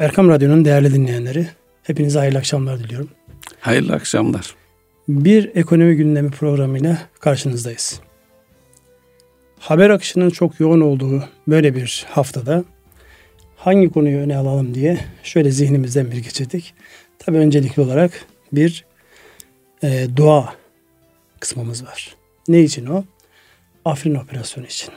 [0.00, 1.46] Erkam Radyo'nun değerli dinleyenleri,
[1.82, 3.08] hepinize hayırlı akşamlar diliyorum.
[3.60, 4.54] Hayırlı akşamlar.
[5.08, 8.00] Bir ekonomi gündemi programıyla karşınızdayız.
[9.58, 12.64] Haber akışının çok yoğun olduğu böyle bir haftada
[13.56, 16.74] hangi konuyu öne alalım diye şöyle zihnimizden bir geçirdik.
[17.18, 18.84] Tabi öncelikli olarak bir
[19.82, 20.54] e, dua
[21.40, 22.16] kısmımız var.
[22.48, 23.04] Ne için o?
[23.84, 24.90] Afrin operasyonu için.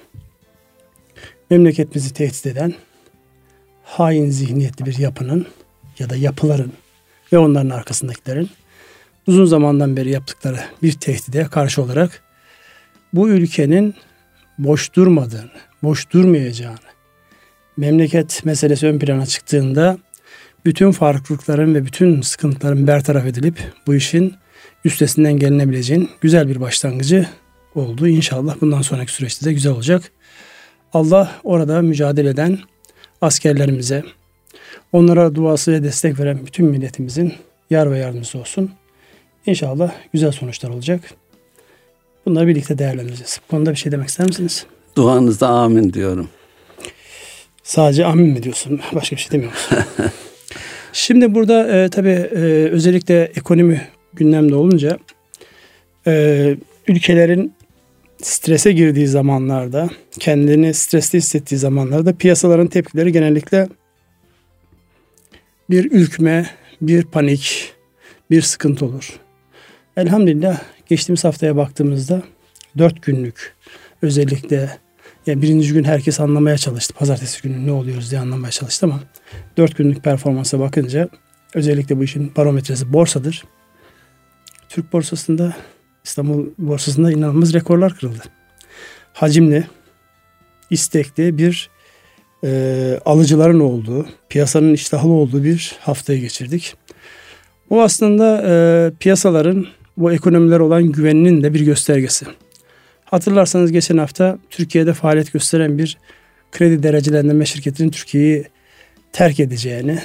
[1.50, 2.74] Memleketimizi tehdit eden
[3.94, 5.48] hain zihniyetli bir yapının
[6.00, 6.72] ya da yapıların
[7.34, 8.50] ve onların arkasındakilerin
[9.28, 12.24] uzun zamandan beri yaptıkları bir tehdide karşı olarak
[13.14, 13.96] bu ülkenin
[14.58, 15.52] boş durmadığını,
[15.84, 16.78] boş durmayacağını,
[17.78, 19.98] memleket meselesi ön plana çıktığında
[20.66, 24.36] bütün farklılıkların ve bütün sıkıntıların bertaraf edilip bu işin
[24.86, 27.28] üstesinden gelinebileceğin güzel bir başlangıcı
[27.76, 28.08] oldu.
[28.08, 30.12] İnşallah bundan sonraki süreçte de güzel olacak.
[30.94, 32.60] Allah orada mücadele eden
[33.24, 34.04] askerlerimize,
[34.92, 37.34] onlara duası ve destek veren bütün milletimizin
[37.70, 38.72] yar ve yardımcısı olsun.
[39.46, 41.02] İnşallah güzel sonuçlar olacak.
[42.26, 43.40] Bunları birlikte değerlendireceğiz.
[43.44, 44.66] Bu konuda bir şey demek ister misiniz?
[44.96, 46.30] Duanızda amin diyorum.
[47.64, 48.82] Sadece amin mi diyorsun?
[48.94, 49.78] Başka bir şey demiyor musun?
[50.94, 53.82] Şimdi burada e, tabii e, özellikle ekonomi
[54.14, 54.98] gündemde olunca
[56.08, 56.56] e,
[56.88, 57.54] ülkelerin
[58.26, 63.70] strese girdiği zamanlarda, kendini stresli hissettiği zamanlarda piyasaların tepkileri genellikle
[65.70, 66.50] bir ürkme,
[66.82, 67.74] bir panik,
[68.32, 69.20] bir sıkıntı olur.
[69.98, 72.24] Elhamdülillah geçtiğimiz haftaya baktığımızda
[72.78, 73.56] dört günlük
[74.02, 74.78] özellikle
[75.26, 76.94] yani birinci gün herkes anlamaya çalıştı.
[76.94, 79.00] Pazartesi günü ne oluyoruz diye anlamaya çalıştı ama
[79.58, 81.10] dört günlük performansa bakınca
[81.54, 83.44] özellikle bu işin barometresi borsadır.
[84.70, 85.56] Türk borsasında
[86.04, 88.24] İstanbul borsasında inanılmaz rekorlar kırıldı.
[89.14, 89.68] Hacimli,
[90.70, 91.70] istekli bir
[92.44, 96.76] e, alıcıların olduğu, piyasanın iştahlı olduğu bir haftayı geçirdik.
[97.70, 98.54] Bu aslında e,
[99.00, 99.68] piyasaların
[99.98, 102.26] bu ekonomiler olan güveninin de bir göstergesi.
[103.06, 105.98] Hatırlarsanız geçen hafta Türkiye'de faaliyet gösteren bir
[106.52, 108.46] kredi derecelendirme şirketinin Türkiye'yi
[109.14, 110.00] terk edeceğini,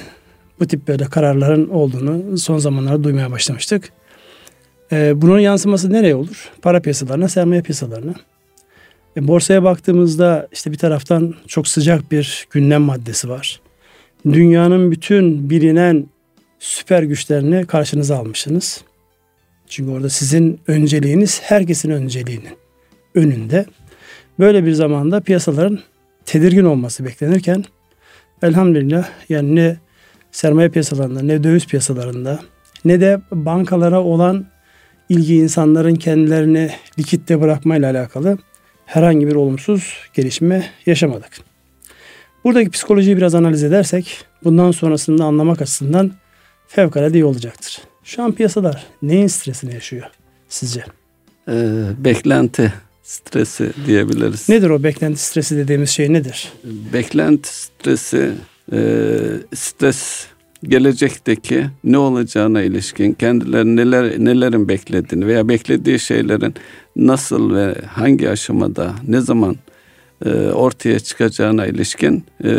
[0.59, 3.91] bu tip böyle kararların olduğunu son zamanlarda duymaya başlamıştık.
[4.91, 6.51] Ee, bunun yansıması nereye olur?
[6.61, 8.13] Para piyasalarına, sermaye piyasalarına.
[9.17, 13.61] E, borsaya baktığımızda işte bir taraftan çok sıcak bir gündem maddesi var.
[14.25, 16.05] Dünyanın bütün bilinen
[16.59, 18.83] süper güçlerini karşınıza almışsınız.
[19.67, 22.57] Çünkü orada sizin önceliğiniz herkesin önceliğinin
[23.15, 23.65] önünde.
[24.39, 25.79] Böyle bir zamanda piyasaların
[26.25, 27.63] tedirgin olması beklenirken
[28.43, 29.77] elhamdülillah yani ne
[30.31, 32.39] sermaye piyasalarında ne döviz piyasalarında
[32.85, 34.45] ne de bankalara olan
[35.09, 38.37] ilgi insanların kendilerini likitte bırakmayla alakalı
[38.85, 41.31] herhangi bir olumsuz gelişme yaşamadık.
[42.43, 46.11] Buradaki psikolojiyi biraz analiz edersek bundan sonrasında anlamak açısından
[46.67, 47.81] fevkalade iyi olacaktır.
[48.03, 50.05] Şu an piyasalar neyin stresini yaşıyor
[50.49, 50.83] sizce?
[51.47, 51.53] Ee,
[51.97, 54.49] beklenti stresi diyebiliriz.
[54.49, 56.53] Nedir o beklenti stresi dediğimiz şey nedir?
[56.93, 58.31] Beklenti stresi
[58.71, 58.79] e,
[59.55, 60.25] stres
[60.63, 66.53] gelecekteki ne olacağına ilişkin kendileri neler nelerin beklediğini veya beklediği şeylerin
[66.95, 69.55] nasıl ve hangi aşamada ne zaman
[70.25, 72.51] e, ortaya çıkacağına ilişkin e,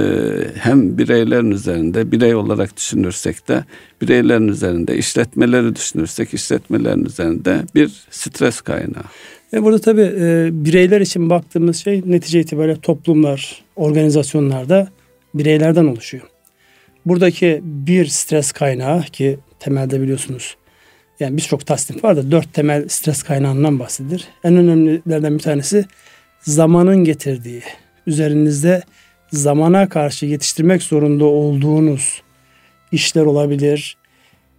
[0.55, 3.65] hem bireylerin üzerinde birey olarak düşünürsek de
[4.03, 9.05] bireylerin üzerinde işletmeleri düşünürsek işletmelerin üzerinde bir stres kaynağı.
[9.53, 14.89] E burada tabii e, bireyler için baktığımız şey netice itibariyle toplumlar, organizasyonlarda
[15.35, 16.25] bireylerden oluşuyor.
[17.07, 20.57] Buradaki bir stres kaynağı ki temelde biliyorsunuz
[21.21, 24.29] yani birçok tasnif var da dört temel stres kaynağından bahsedilir.
[24.45, 25.85] En önemlilerden bir tanesi
[26.41, 27.63] zamanın getirdiği,
[28.07, 28.83] üzerinizde
[29.33, 32.23] zamana karşı yetiştirmek zorunda olduğunuz
[32.93, 33.97] işler olabilir,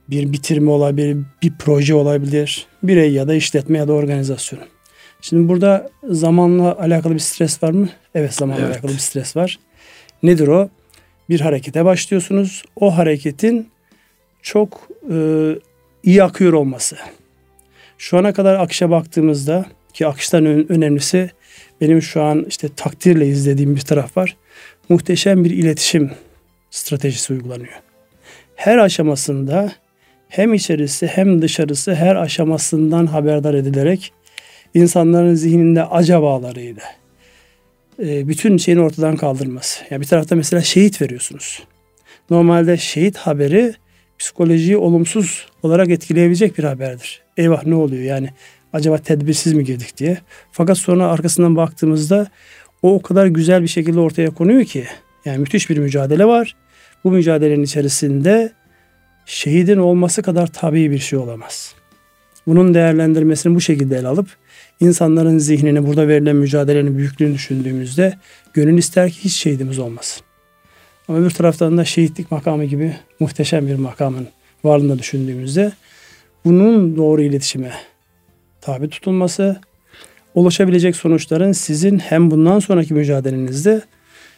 [0.10, 4.62] bir bitirme olabilir, bir proje olabilir, birey ya da işletme ya da organizasyon.
[5.22, 7.90] Şimdi burada zamanla alakalı bir stres var mı?
[8.16, 8.76] Evet zamanla evet.
[8.76, 9.60] alakalı bir stres var.
[10.24, 10.70] Nedir o?
[11.32, 12.64] Bir harekete başlıyorsunuz.
[12.76, 13.70] O hareketin
[14.42, 15.16] çok e,
[16.04, 16.98] iyi akıyor olması.
[17.98, 21.32] Şu ana kadar akışa baktığımız,da ki akıştan önemlisi
[21.82, 24.38] benim şu an işte takdirle izlediğim bir taraf var.
[24.90, 26.12] Muhteşem bir iletişim
[26.72, 27.80] stratejisi uygulanıyor.
[28.56, 29.72] Her aşamasında
[30.30, 34.14] hem içerisi hem dışarısı her aşamasından haberdar edilerek
[34.74, 37.01] insanların zihninde acabalarıyla
[38.00, 39.84] e, bütün şeyin ortadan kaldırması.
[39.90, 41.64] Ya bir tarafta mesela şehit veriyorsunuz.
[42.30, 43.74] Normalde şehit haberi
[44.20, 47.22] psikolojiyi olumsuz olarak etkileyebilecek bir haberdir.
[47.38, 48.30] Eyvah ne oluyor yani
[48.74, 50.18] acaba tedbirsiz mi girdik diye.
[50.52, 52.28] Fakat sonra arkasından baktığımızda
[52.82, 54.86] o o kadar güzel bir şekilde ortaya konuyor ki
[55.26, 56.56] yani müthiş bir mücadele var.
[57.04, 58.52] bu mücadelenin içerisinde
[59.26, 61.76] şehidin olması kadar tabii bir şey olamaz.
[62.48, 64.28] Bunun değerlendirmesini bu şekilde ele alıp
[64.82, 68.14] insanların zihnini burada verilen mücadelenin büyüklüğünü düşündüğümüzde
[68.54, 70.24] gönül ister ki hiç şehidimiz olmasın.
[71.08, 74.28] Ama öbür taraftan da şehitlik makamı gibi muhteşem bir makamın
[74.64, 75.72] varlığını düşündüğümüzde
[76.46, 77.72] bunun doğru iletişime
[78.62, 79.62] tabi tutulması,
[80.36, 83.82] ulaşabilecek sonuçların sizin hem bundan sonraki mücadelenizde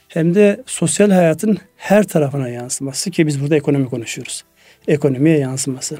[0.07, 4.43] hem de sosyal hayatın her tarafına yansıması ki biz burada ekonomi konuşuyoruz.
[4.87, 5.97] Ekonomiye yansıması.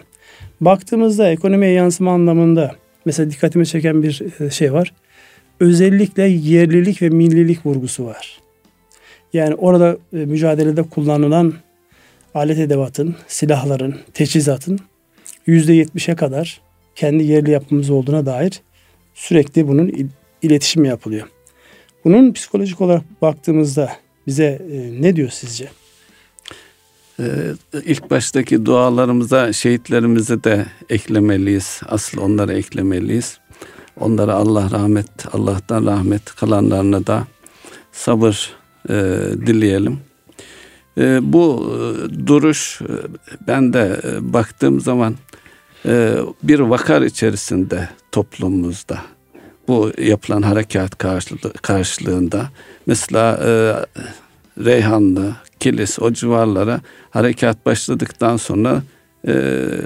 [0.61, 4.93] Baktığımızda ekonomiye yansıma anlamında mesela dikkatimi çeken bir e, şey var.
[5.59, 8.41] Özellikle yerlilik ve millilik vurgusu var.
[9.33, 11.53] Yani orada e, mücadelede kullanılan
[12.35, 14.79] alet edevatın, silahların, teçhizatın
[15.47, 16.61] %70'e kadar
[16.95, 18.61] kendi yerli yapımız olduğuna dair
[19.13, 20.09] sürekli bunun
[20.41, 21.27] iletişimi yapılıyor.
[22.05, 23.91] Bunun psikolojik olarak baktığımızda
[24.27, 25.69] bize e, ne diyor sizce?
[27.19, 27.53] Ee,
[27.85, 31.81] ilk baştaki dualarımıza şehitlerimizi de eklemeliyiz.
[31.89, 33.37] Asıl onları eklemeliyiz.
[33.99, 37.27] Onlara Allah rahmet, Allah'tan rahmet kalanlarına da
[37.91, 38.53] sabır
[38.89, 38.93] e,
[39.45, 39.99] dileyelim.
[40.97, 42.93] E, bu e, duruş e,
[43.47, 45.15] ben de e, baktığım zaman
[45.85, 49.01] e, bir vakar içerisinde toplumumuzda
[49.67, 52.49] bu yapılan harekat karşılığı, karşılığında
[52.85, 53.49] mesela e,
[54.65, 58.83] Reyhanlı, Kilis o civarlara harekat başladıktan sonra
[59.27, 59.33] e,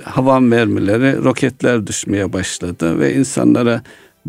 [0.04, 3.82] havan mermileri, roketler düşmeye başladı ve insanlara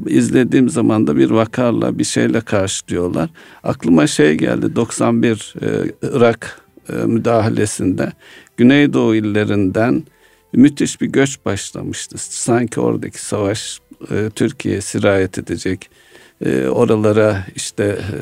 [0.06, 3.30] izlediğim zaman da bir vakarla bir şeyle karşılıyorlar.
[3.62, 5.66] Aklıma şey geldi 91 e,
[6.02, 8.12] Irak e, müdahalesinde
[8.56, 10.02] Güneydoğu illerinden
[10.52, 12.18] müthiş bir göç başlamıştı.
[12.18, 13.78] Sanki oradaki savaş
[14.10, 15.90] e, Türkiye'ye sirayet edecek.
[16.44, 18.16] E, oralara işte e,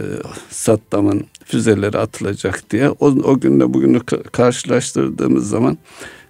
[0.50, 2.90] Saddam'ın füzeleri atılacak diye.
[2.90, 4.00] O, o günle bugünü
[4.32, 5.78] karşılaştırdığımız zaman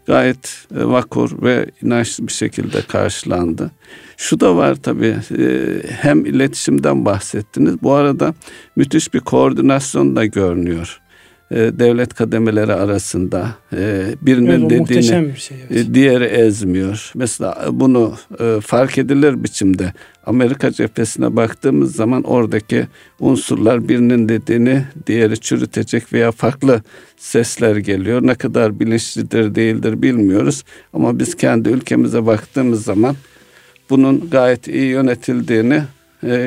[0.07, 3.71] gayet e, vakur ve inançlı bir şekilde karşılandı.
[4.17, 7.83] Şu da var tabii e, hem iletişimden bahsettiniz.
[7.83, 8.35] Bu arada
[8.77, 11.01] müthiş bir koordinasyon da görünüyor.
[11.51, 15.89] E, devlet kademeleri arasında e, birinin evet, dediğini bir şey, evet.
[15.89, 17.13] E, diğeri ezmiyor.
[17.15, 18.15] Mesela bunu
[18.61, 19.93] fark edilir biçimde
[20.27, 22.87] Amerika cephesine baktığımız zaman oradaki
[23.21, 26.83] unsurlar birinin dediğini diğeri çürütecek veya farklı
[27.17, 28.27] sesler geliyor.
[28.27, 33.17] Ne kadar bilinçlidir değildir bilmiyoruz ama biz kendi ülkemize baktığımız zaman
[33.91, 35.83] bunun gayet iyi yönetildiğini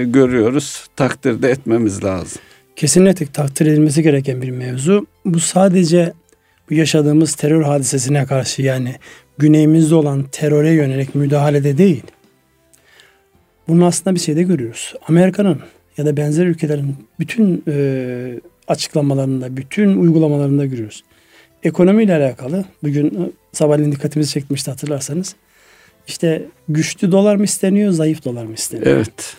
[0.06, 0.88] görüyoruz.
[0.96, 2.42] Takdirde etmemiz lazım
[2.80, 5.08] kesinlikle takdir edilmesi gereken bir mevzu.
[5.26, 6.14] Bu sadece
[6.70, 8.96] bu yaşadığımız terör hadisesine karşı yani
[9.38, 12.04] güneyimizde olan teröre yönelik müdahalede değil.
[13.68, 14.94] Bunun aslında bir şeyde görüyoruz.
[15.08, 15.60] Amerika'nın
[15.98, 21.04] ya da benzer ülkelerin bütün e, açıklamalarında, bütün uygulamalarında görüyoruz.
[21.64, 25.36] Ekonomiyle alakalı bugün e, sabahleyin dikkatimizi çekmişti hatırlarsanız.
[26.08, 28.92] İşte güçlü dolar mı isteniyor, zayıf dolar mı isteniyor?
[28.92, 29.36] Evet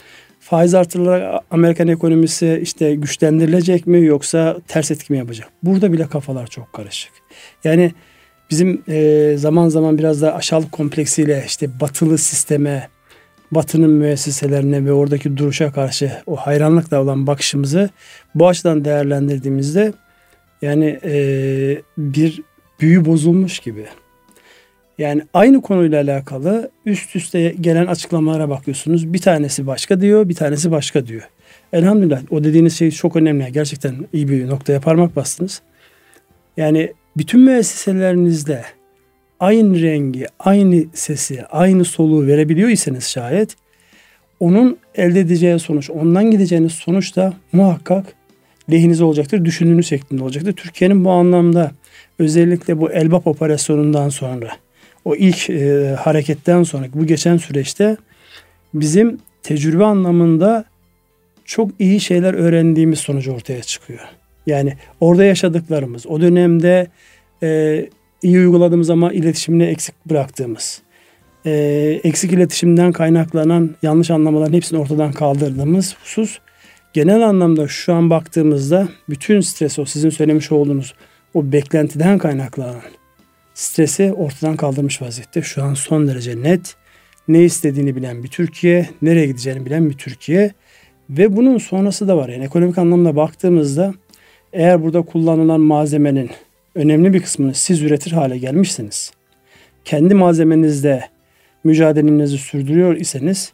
[0.50, 5.48] faiz artırılarak Amerikan ekonomisi işte güçlendirilecek mi yoksa ters etki mi yapacak?
[5.62, 7.12] Burada bile kafalar çok karışık.
[7.64, 7.92] Yani
[8.50, 12.88] bizim e, zaman zaman biraz da aşağılık kompleksiyle işte batılı sisteme,
[13.52, 17.90] batının müesseselerine ve oradaki duruşa karşı o hayranlıkla olan bakışımızı
[18.34, 19.92] bu açıdan değerlendirdiğimizde
[20.62, 21.12] yani e,
[21.98, 22.42] bir
[22.80, 23.86] büyü bozulmuş gibi.
[25.00, 29.12] Yani aynı konuyla alakalı üst üste gelen açıklamalara bakıyorsunuz.
[29.12, 31.22] Bir tanesi başka diyor, bir tanesi başka diyor.
[31.72, 33.52] Elhamdülillah o dediğiniz şey çok önemli.
[33.52, 35.62] Gerçekten iyi bir noktaya parmak bastınız.
[36.56, 38.62] Yani bütün müesseselerinizde
[39.40, 43.56] aynı rengi, aynı sesi, aynı soluğu verebiliyorsanız şayet
[44.40, 48.06] onun elde edeceği sonuç, ondan gideceğiniz sonuç da muhakkak
[48.70, 50.52] lehinize olacaktır, düşündüğünüz şeklinde olacaktır.
[50.52, 51.70] Türkiye'nin bu anlamda
[52.18, 54.50] özellikle bu Elbap operasyonundan sonra
[55.04, 57.96] o ilk e, hareketten sonra bu geçen süreçte
[58.74, 60.64] bizim tecrübe anlamında
[61.44, 64.00] çok iyi şeyler öğrendiğimiz sonucu ortaya çıkıyor.
[64.46, 66.86] Yani orada yaşadıklarımız, o dönemde
[67.42, 67.88] e,
[68.22, 70.82] iyi uyguladığımız ama iletişimini eksik bıraktığımız,
[71.46, 71.52] e,
[72.04, 76.38] eksik iletişimden kaynaklanan yanlış anlamaların hepsini ortadan kaldırdığımız husus
[76.92, 80.94] genel anlamda şu an baktığımızda bütün stres o sizin söylemiş olduğunuz
[81.34, 82.80] o beklentiden kaynaklanan
[83.54, 85.42] stresi ortadan kaldırmış vaziyette.
[85.42, 86.76] Şu an son derece net.
[87.28, 90.52] Ne istediğini bilen bir Türkiye, nereye gideceğini bilen bir Türkiye
[91.10, 92.28] ve bunun sonrası da var.
[92.28, 93.94] Yani ekonomik anlamda baktığımızda
[94.52, 96.30] eğer burada kullanılan malzemenin
[96.74, 99.12] önemli bir kısmını siz üretir hale gelmişsiniz.
[99.84, 101.04] Kendi malzemenizde
[101.64, 103.52] mücadelenizi sürdürüyor iseniz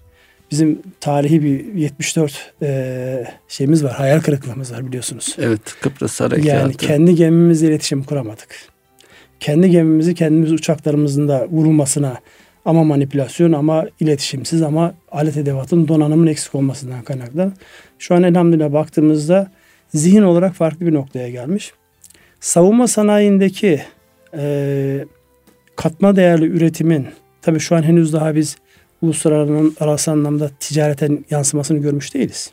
[0.50, 3.92] bizim tarihi bir 74 e, şeyimiz var.
[3.92, 5.36] Hayal kırıklığımız var biliyorsunuz.
[5.38, 6.48] Evet Kıbrıs Harekatı.
[6.48, 8.75] Yani kendi gemimizle iletişim kuramadık.
[9.40, 12.16] Kendi gemimizi kendimiz uçaklarımızın da vurulmasına
[12.64, 17.52] ama manipülasyon ama iletişimsiz ama alet edevatın donanımın eksik olmasından kaynaklı.
[17.98, 19.50] Şu an elhamdülillah baktığımızda
[19.94, 21.72] zihin olarak farklı bir noktaya gelmiş.
[22.40, 23.82] Savunma sanayindeki
[24.36, 25.04] e,
[25.76, 27.06] katma değerli üretimin
[27.42, 28.56] tabii şu an henüz daha biz
[29.02, 32.52] uluslararası anlamda ticareten yansımasını görmüş değiliz.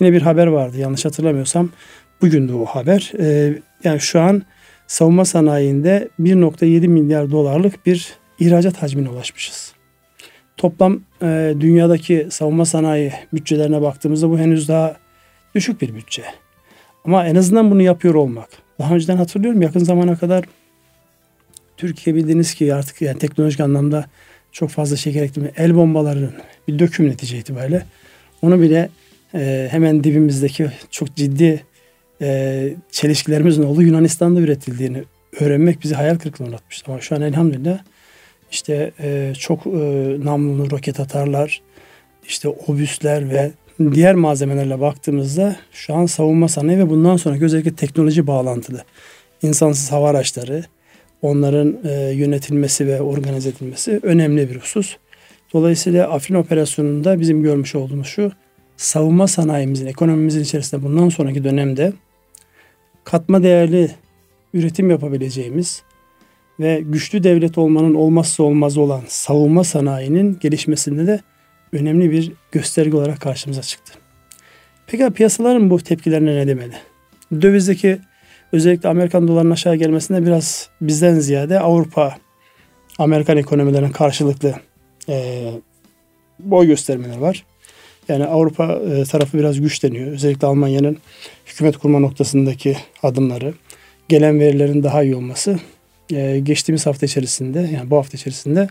[0.00, 1.70] Yine bir haber vardı yanlış hatırlamıyorsam.
[2.20, 3.12] Bugün de o haber.
[3.18, 4.42] E, yani şu an
[4.86, 9.72] savunma sanayinde 1.7 milyar dolarlık bir ihracat hacmine ulaşmışız.
[10.56, 14.96] Toplam e, dünyadaki savunma sanayi bütçelerine baktığımızda bu henüz daha
[15.54, 16.22] düşük bir bütçe.
[17.04, 18.48] Ama en azından bunu yapıyor olmak.
[18.78, 20.44] Daha önceden hatırlıyorum yakın zamana kadar
[21.76, 24.06] Türkiye bildiğiniz ki artık yani teknolojik anlamda
[24.52, 26.34] çok fazla şeker eklemi el bombalarının
[26.68, 27.86] bir döküm netice itibariyle
[28.42, 28.88] onu bile
[29.34, 31.64] e, hemen dibimizdeki çok ciddi
[32.22, 35.02] e, çelişkilerimizin olduğu Yunanistan'da üretildiğini
[35.40, 36.92] öğrenmek bizi hayal kırıklığına uğratmıştı.
[36.92, 37.78] Ama şu an elhamdülillah
[38.50, 39.70] işte e, çok e,
[40.24, 41.62] namlulu roket atarlar,
[42.26, 43.50] işte obüsler ve
[43.92, 48.84] diğer malzemelerle baktığımızda şu an savunma sanayi ve bundan sonraki özellikle teknoloji bağlantılı
[49.42, 50.64] insansız hava araçları,
[51.22, 54.96] onların e, yönetilmesi ve organize edilmesi önemli bir husus.
[55.52, 58.32] Dolayısıyla Afrin operasyonunda bizim görmüş olduğumuz şu,
[58.76, 61.92] savunma sanayimizin, ekonomimizin içerisinde bundan sonraki dönemde
[63.04, 63.90] katma değerli
[64.54, 65.82] üretim yapabileceğimiz
[66.60, 71.20] ve güçlü devlet olmanın olmazsa olmazı olan savunma sanayinin gelişmesinde de
[71.72, 73.92] önemli bir gösterge olarak karşımıza çıktı.
[74.86, 76.74] Peki piyasaların bu tepkilerine ne demeli?
[77.42, 77.98] Dövizdeki
[78.52, 82.16] özellikle Amerikan dolarının aşağı gelmesinde biraz bizden ziyade Avrupa,
[82.98, 84.54] Amerikan ekonomilerinin karşılıklı
[85.08, 85.44] e,
[86.38, 87.44] boy göstermeleri var.
[88.12, 90.12] Yani Avrupa e, tarafı biraz güçleniyor.
[90.12, 90.96] Özellikle Almanya'nın
[91.46, 93.54] hükümet kurma noktasındaki adımları,
[94.08, 95.58] gelen verilerin daha iyi olması
[96.12, 98.68] e, geçtiğimiz hafta içerisinde yani bu hafta içerisinde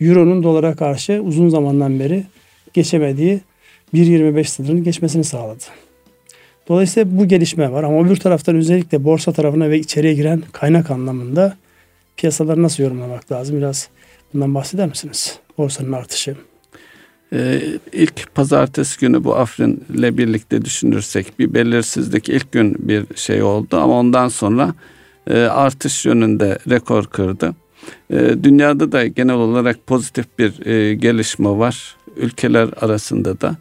[0.00, 2.24] Euro'nun dolara karşı uzun zamandan beri
[2.72, 3.40] geçemediği
[3.94, 5.64] 1.25 sınırını geçmesini sağladı.
[6.68, 11.56] Dolayısıyla bu gelişme var ama öbür taraftan özellikle borsa tarafına ve içeriye giren kaynak anlamında
[12.16, 13.56] piyasaları nasıl yorumlamak lazım?
[13.56, 13.88] Biraz
[14.34, 15.38] bundan bahseder misiniz?
[15.58, 16.36] Borsanın artışı.
[17.32, 17.60] Ee,
[17.92, 23.98] ilk pazartesi günü bu Afrin'le birlikte düşünürsek bir belirsizlik ilk gün bir şey oldu ama
[23.98, 24.74] ondan sonra
[25.30, 27.54] e, artış yönünde rekor kırdı.
[28.10, 33.56] E, dünyada da genel olarak pozitif bir e, gelişme var ülkeler arasında da.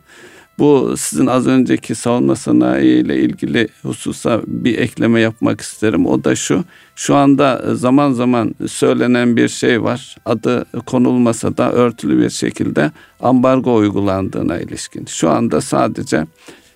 [0.59, 6.05] Bu sizin az önceki savunma sanayi ile ilgili hususa bir ekleme yapmak isterim.
[6.05, 6.63] O da şu.
[6.95, 10.15] Şu anda zaman zaman söylenen bir şey var.
[10.25, 15.05] Adı konulmasa da örtülü bir şekilde ambargo uygulandığına ilişkin.
[15.05, 16.25] Şu anda sadece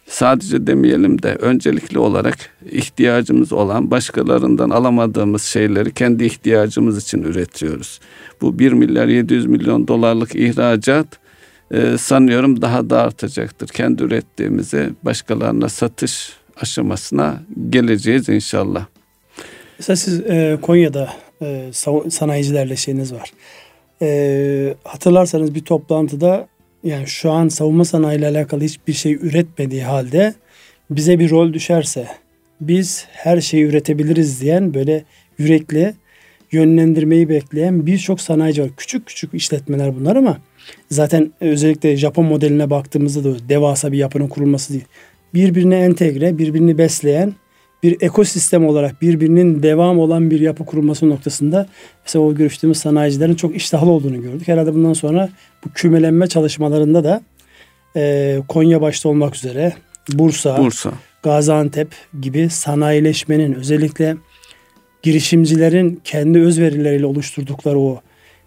[0.05, 2.37] sadece demeyelim de öncelikli olarak
[2.71, 7.99] ihtiyacımız olan başkalarından alamadığımız şeyleri kendi ihtiyacımız için üretiyoruz.
[8.41, 11.20] Bu 1 milyar 700 milyon dolarlık ihracat
[11.71, 13.67] e, sanıyorum daha da artacaktır.
[13.67, 18.85] Kendi ürettiğimizi başkalarına satış aşamasına geleceğiz inşallah.
[19.79, 21.69] Mesela siz e, Konya'da e,
[22.09, 23.31] sanayicilerle şeyiniz var.
[24.01, 26.47] E, hatırlarsanız bir toplantıda
[26.83, 30.33] yani şu an savunma sanayi ile alakalı hiçbir şey üretmediği halde
[30.89, 32.07] bize bir rol düşerse
[32.61, 35.03] biz her şeyi üretebiliriz diyen böyle
[35.37, 35.93] yürekli
[36.51, 38.69] yönlendirmeyi bekleyen birçok sanayici var.
[38.77, 40.37] Küçük küçük işletmeler bunlar ama
[40.89, 44.85] zaten özellikle Japon modeline baktığımızda da devasa bir yapının kurulması değil.
[45.33, 47.33] Birbirine entegre, birbirini besleyen
[47.83, 51.67] bir ekosistem olarak birbirinin devam olan bir yapı kurulması noktasında
[52.05, 54.47] mesela o görüştüğümüz sanayicilerin çok iştahlı olduğunu gördük.
[54.47, 55.29] Herhalde bundan sonra
[55.65, 57.21] bu kümelenme çalışmalarında da
[57.95, 59.73] e, Konya başta olmak üzere
[60.13, 60.91] Bursa, Bursa,
[61.23, 61.87] Gaziantep
[62.21, 64.17] gibi sanayileşmenin özellikle
[65.01, 68.01] girişimcilerin kendi özverileriyle oluşturdukları o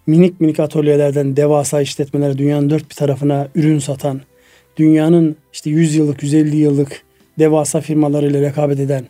[0.07, 4.21] minik minik atölyelerden devasa işletmelere dünyanın dört bir tarafına ürün satan,
[4.77, 7.03] dünyanın işte 100 yıllık, 150 yıllık
[7.39, 9.05] devasa firmalarıyla rekabet eden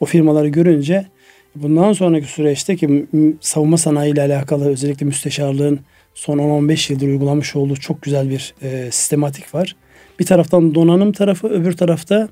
[0.00, 1.06] o firmaları görünce
[1.54, 3.06] bundan sonraki süreçte ki
[3.40, 5.80] savunma sanayi ile alakalı özellikle müsteşarlığın
[6.14, 9.76] son 10-15 yıldır uygulamış olduğu çok güzel bir e, sistematik var.
[10.20, 12.28] Bir taraftan donanım tarafı, öbür tarafta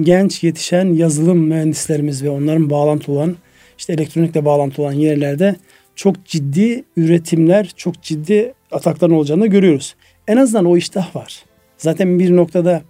[0.00, 3.36] genç yetişen yazılım mühendislerimiz ve onların bağlantı olan
[3.78, 5.56] işte elektronikle bağlantı olan yerlerde
[5.96, 9.94] çok ciddi üretimler, çok ciddi atakların olacağını görüyoruz.
[10.28, 11.44] En azından o iştah var.
[11.78, 12.82] Zaten bir noktada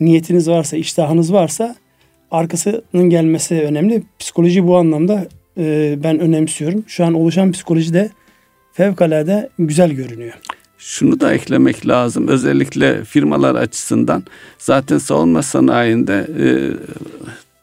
[0.00, 1.76] niyetiniz varsa, iştahınız varsa
[2.30, 4.02] arkasının gelmesi önemli.
[4.18, 5.26] Psikoloji bu anlamda
[5.58, 6.84] e, ben önemsiyorum.
[6.86, 8.10] Şu an oluşan psikoloji de
[8.72, 10.34] fevkalade güzel görünüyor.
[10.78, 12.28] şunu da eklemek lazım.
[12.28, 14.24] Özellikle firmalar açısından
[14.58, 16.46] zaten savunma sanayinde e,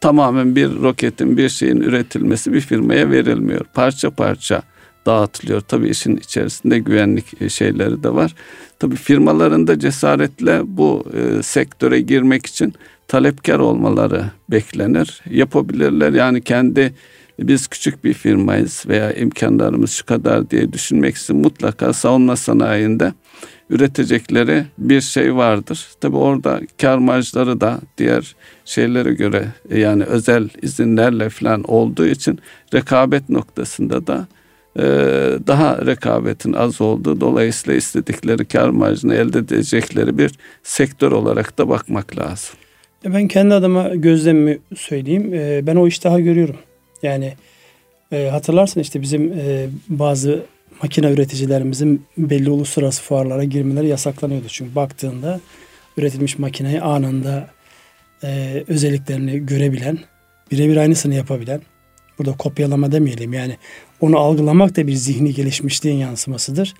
[0.02, 3.66] tamamen bir roketin bir şeyin üretilmesi bir firmaya verilmiyor.
[3.74, 4.62] Parça parça
[5.06, 5.62] dağıtılıyor.
[5.62, 8.36] Tabii işin içerisinde güvenlik e, şeyleri de var.
[8.80, 12.74] Tabii firmaların da cesaretle bu e, sektöre girmek için
[13.08, 15.22] talepkar olmaları beklenir.
[15.30, 16.94] Yapabilirler yani kendi
[17.40, 23.14] biz küçük bir firmayız veya imkanlarımız şu kadar diye düşünmek için mutlaka savunma sanayinde
[23.70, 25.88] üretecekleri bir şey vardır.
[26.02, 28.36] Tabi orada kar marjları da diğer
[28.66, 29.46] şeylere göre
[29.76, 32.40] yani özel izinlerle falan olduğu için
[32.74, 34.28] rekabet noktasında da
[34.76, 34.84] e,
[35.48, 40.32] daha rekabetin az olduğu dolayısıyla istedikleri kar marjını elde edecekleri bir
[40.64, 42.56] sektör olarak da bakmak lazım.
[43.06, 45.34] Ben kendi adıma gözlemimi söyleyeyim.
[45.34, 46.56] E, ben o iştahı görüyorum.
[47.04, 47.34] Yani
[48.12, 50.44] e, hatırlarsın işte bizim e, bazı
[50.82, 54.48] makine üreticilerimizin belli uluslararası fuarlara girmeleri yasaklanıyordu.
[54.48, 55.40] Çünkü baktığında
[55.98, 57.50] üretilmiş makineyi anında
[58.24, 60.00] e, özelliklerini görebilen,
[60.52, 61.62] birebir aynısını yapabilen,
[62.20, 63.58] burada kopyalama demeyelim yani
[64.02, 66.74] onu algılamak da bir zihni gelişmişliğin yansımasıdır.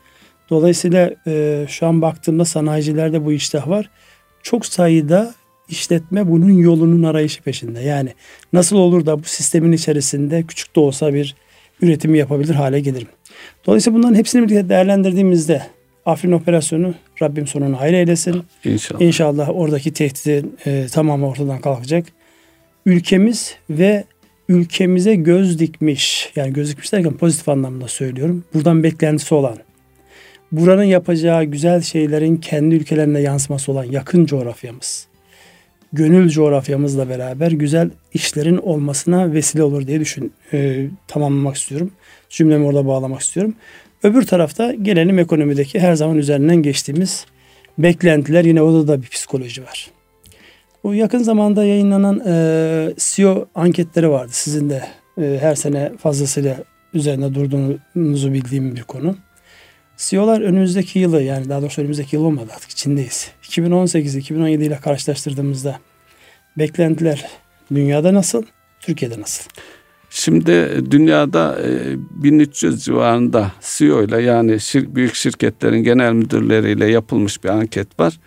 [0.50, 3.90] Dolayısıyla e, şu an baktığımda sanayicilerde bu iştah var.
[4.44, 5.34] Çok sayıda
[5.70, 7.82] işletme bunun yolunun arayışı peşinde.
[7.82, 8.14] Yani
[8.54, 11.36] nasıl olur da bu sistemin içerisinde küçük de olsa bir
[11.82, 13.08] üretimi yapabilir hale gelirim.
[13.66, 15.62] Dolayısıyla bunların hepsini birlikte değerlendirdiğimizde
[16.06, 18.44] Afrin operasyonu Rabbim sonunu hayır eylesin.
[18.66, 19.02] İnşallah.
[19.02, 22.06] İnşallah oradaki tehditin e, tamamı ortadan kalkacak.
[22.86, 24.04] Ülkemiz ve
[24.50, 28.44] ülkemize göz dikmiş yani göz dikmiş derken pozitif anlamda söylüyorum.
[28.54, 29.58] Buradan beklentisi olan
[30.52, 35.09] buranın yapacağı güzel şeylerin kendi ülkelerine yansıması olan yakın coğrafyamız
[35.94, 41.92] gönül coğrafyamızla beraber güzel işlerin olmasına vesile olur diye düşün e, tamamlamak istiyorum.
[42.30, 43.56] Cümlemi orada bağlamak istiyorum.
[44.04, 47.26] Öbür tarafta gelelim ekonomideki her zaman üzerinden geçtiğimiz
[47.78, 49.92] beklentiler yine orada da bir psikoloji var.
[50.84, 54.32] Bu yakın zamanda yayınlanan e, CEO anketleri vardı.
[54.34, 54.84] Sizin de
[55.22, 56.58] e, her sene fazlasıyla
[56.94, 59.16] üzerinde durduğunuzu bildiğim bir konu.
[60.00, 63.32] CEO'lar önümüzdeki yılı yani daha doğrusu önümüzdeki yıl olmadı artık içindeyiz.
[63.44, 65.80] 2018-2017 ile karşılaştırdığımızda
[66.58, 67.26] beklentiler
[67.76, 68.44] dünyada nasıl,
[68.82, 69.50] Türkiye'de nasıl?
[70.10, 71.58] Şimdi dünyada
[72.12, 78.20] 1300 e, civarında CEO ile yani büyük şirketlerin genel müdürleriyle yapılmış bir anket var.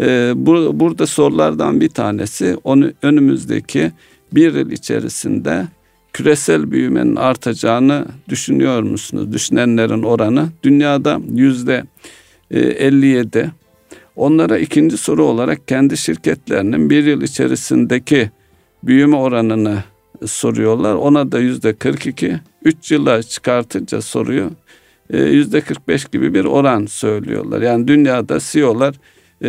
[0.00, 0.32] E,
[0.80, 3.92] burada sorulardan bir tanesi onu önümüzdeki
[4.32, 5.66] bir yıl içerisinde
[6.12, 9.32] küresel büyümenin artacağını düşünüyor musunuz?
[9.32, 11.84] Düşünenlerin oranı dünyada yüzde
[12.50, 13.38] 57.
[13.38, 13.50] E,
[14.16, 18.30] Onlara ikinci soru olarak kendi şirketlerinin bir yıl içerisindeki
[18.82, 19.84] büyüme oranını
[20.26, 20.94] soruyorlar.
[20.94, 22.40] Ona da yüzde 42.
[22.64, 24.50] Üç yıla çıkartınca soruyor.
[25.10, 27.62] E, yüzde 45 gibi bir oran söylüyorlar.
[27.62, 28.94] Yani dünyada CEO'lar
[29.42, 29.48] e,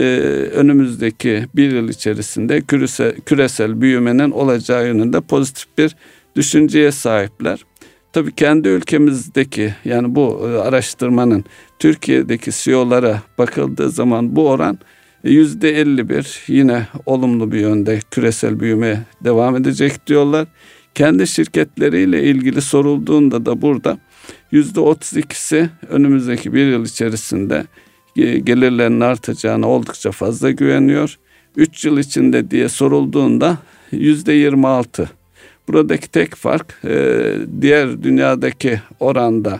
[0.53, 5.95] önümüzdeki bir yıl içerisinde küresel, küresel büyümenin olacağı yönünde pozitif bir
[6.39, 7.65] düşünceye sahipler.
[8.13, 11.45] Tabii kendi ülkemizdeki yani bu e, araştırmanın
[11.79, 14.79] Türkiye'deki CEO'lara bakıldığı zaman bu oran
[15.23, 20.47] yüzde 51 yine olumlu bir yönde küresel büyüme devam edecek diyorlar.
[20.95, 23.97] Kendi şirketleriyle ilgili sorulduğunda da burada
[24.51, 27.65] yüzde 32'si önümüzdeki bir yıl içerisinde
[28.15, 31.19] e, gelirlerinin artacağına oldukça fazla güveniyor.
[31.55, 33.57] 3 yıl içinde diye sorulduğunda
[33.91, 35.18] yüzde 26
[35.69, 39.59] Buradaki tek fark e, diğer dünyadaki oranda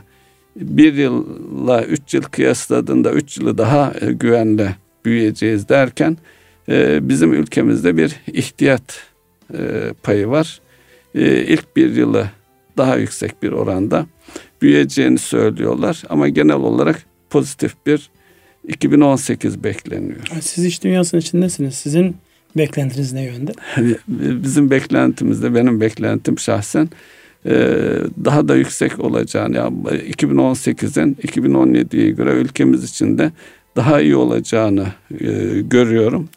[0.55, 6.17] bir yılla üç yıl kıyasladığında üç yılı daha e, güvenle büyüyeceğiz derken
[6.69, 9.09] e, bizim ülkemizde bir ihtiyat
[10.03, 10.61] payı var.
[11.13, 12.29] İlk bir yılı
[12.77, 14.05] daha yüksek bir oranda
[14.61, 18.09] büyüyeceğini söylüyorlar ama genel olarak pozitif bir
[18.67, 20.19] 2018 bekleniyor.
[20.41, 21.75] Siz iş dünyasının içindesiniz.
[21.75, 22.15] Sizin
[22.57, 23.51] Beklentiniz ne yönde?
[24.43, 26.89] Bizim beklentimizde benim beklentim şahsen
[27.45, 27.51] e,
[28.25, 33.31] daha da yüksek olacağını yani 2018'in 2017'ye göre ülkemiz için de
[33.75, 34.88] daha iyi olacağını
[35.19, 36.29] e, görüyorum.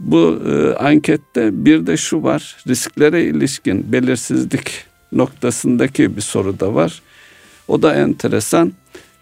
[0.00, 7.02] Bu e, ankette bir de şu var risklere ilişkin belirsizlik noktasındaki bir soru da var.
[7.68, 8.72] O da enteresan.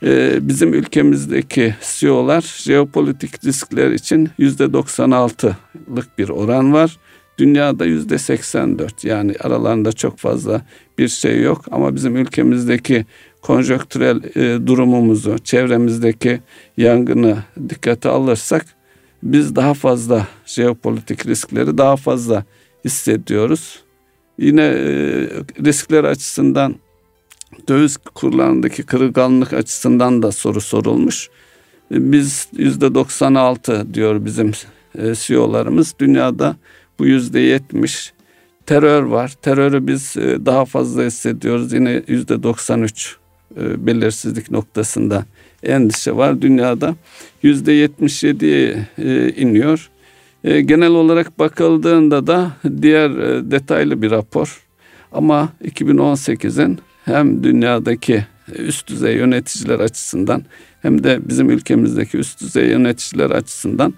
[0.02, 6.98] Ee, bizim ülkemizdeki CEO'lar jeopolitik riskler için yüzde 96'lık bir oran var.
[7.38, 10.62] Dünyada yüzde 84 yani aralarında çok fazla
[10.98, 13.06] bir şey yok ama bizim ülkemizdeki
[13.42, 16.40] konjonktürel e, durumumuzu, çevremizdeki
[16.76, 17.36] yangını
[17.68, 18.66] dikkate alırsak
[19.22, 22.44] biz daha fazla jeopolitik riskleri daha fazla
[22.84, 23.82] hissediyoruz.
[24.38, 24.86] Yine e,
[25.64, 26.74] riskler açısından
[27.68, 31.30] döviz kurlarındaki kırılganlık açısından da soru sorulmuş.
[31.90, 34.52] biz yüzde 96 diyor bizim
[34.98, 35.94] e, CEO'larımız.
[35.98, 36.56] Dünyada
[36.98, 38.12] bu yüzde 70
[38.66, 39.34] terör var.
[39.42, 41.72] Terörü biz e, daha fazla hissediyoruz.
[41.72, 43.16] Yine yüzde 93
[43.56, 45.24] e, belirsizlik noktasında
[45.62, 46.42] endişe var.
[46.42, 46.94] Dünyada
[47.42, 48.86] yüzde 77'ye
[49.36, 49.90] iniyor.
[50.44, 53.12] Genel olarak bakıldığında da diğer
[53.50, 54.62] detaylı bir rapor.
[55.12, 58.24] Ama 2018'in hem dünyadaki
[58.58, 60.44] üst düzey yöneticiler açısından
[60.82, 63.94] hem de bizim ülkemizdeki üst düzey yöneticiler açısından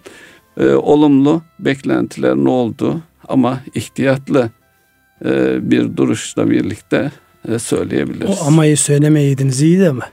[0.57, 4.51] e, olumlu beklentiler ne oldu ama ihtiyatlı
[5.25, 7.11] e, bir duruşla birlikte
[7.49, 8.41] e, söyleyebiliriz.
[8.41, 10.09] O amayı söylemeyeydiniz iyiydi ama.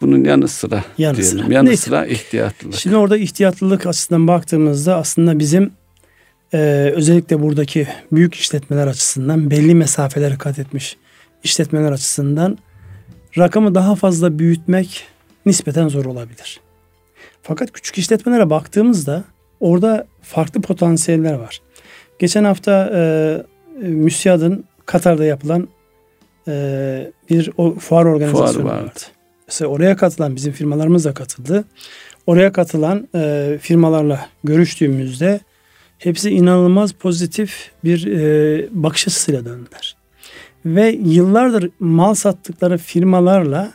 [0.00, 1.38] Bunun yanı sıra yanı diyelim.
[1.38, 1.54] Sıra.
[1.54, 1.82] Yanı Neyse.
[1.82, 2.74] sıra ihtiyatlılık.
[2.74, 5.70] Şimdi orada ihtiyatlılık açısından baktığımızda aslında bizim
[6.54, 6.58] e,
[6.94, 10.96] özellikle buradaki büyük işletmeler açısından belli mesafeleri kat etmiş
[11.44, 12.58] işletmeler açısından
[13.38, 15.06] rakamı daha fazla büyütmek
[15.46, 16.60] nispeten zor olabilir.
[17.42, 19.24] Fakat küçük işletmelere baktığımızda
[19.60, 21.60] orada farklı potansiyeller var.
[22.18, 23.02] Geçen hafta e,
[23.88, 25.68] MÜSİAD'ın Katar'da yapılan
[26.48, 29.00] e, bir o, fuar organizasyonu fuar vardı.
[29.48, 31.64] Mesela oraya katılan bizim firmalarımız da katıldı.
[32.26, 35.40] Oraya katılan e, firmalarla görüştüğümüzde
[35.98, 40.01] hepsi inanılmaz pozitif bir e, bakış açısıyla döndüler.
[40.66, 43.72] Ve yıllardır mal sattıkları firmalarla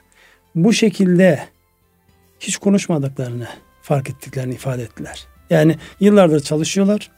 [0.55, 1.39] bu şekilde
[2.39, 3.47] hiç konuşmadıklarını
[3.81, 5.27] fark ettiklerini ifade ettiler.
[5.49, 7.11] Yani yıllardır çalışıyorlar.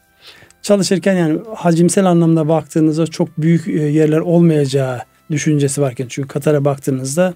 [0.62, 5.02] Çalışırken yani hacimsel anlamda baktığınızda çok büyük e, yerler olmayacağı
[5.32, 7.34] düşüncesi varken çünkü Katar'a baktığınızda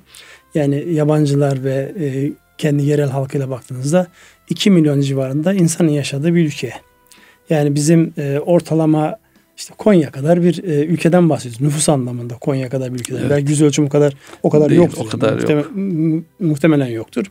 [0.56, 4.08] yani yabancılar ve e, kendi yerel halkıyla baktığınızda
[4.50, 6.74] 2 milyon civarında insanın yaşadığı bir ülke.
[7.50, 9.16] Yani bizim e, ortalama
[9.64, 11.62] işte Konya kadar bir e, ülkeden bahsediyoruz.
[11.62, 13.20] Nüfus anlamında Konya kadar bir ülkeden.
[13.20, 13.30] Evet.
[13.30, 15.06] Belki yüz ölçümü kadar o kadar Değil, yoktur.
[15.06, 16.24] O kadar Muhtemel, yok.
[16.40, 17.26] Muhtemelen yoktur.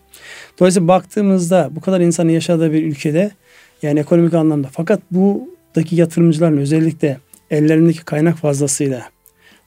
[0.59, 3.31] Dolayısıyla baktığımızda bu kadar insanın yaşadığı bir ülkede
[3.83, 7.19] yani ekonomik anlamda fakat buradaki yatırımcıların özellikle
[7.51, 9.03] ellerindeki kaynak fazlasıyla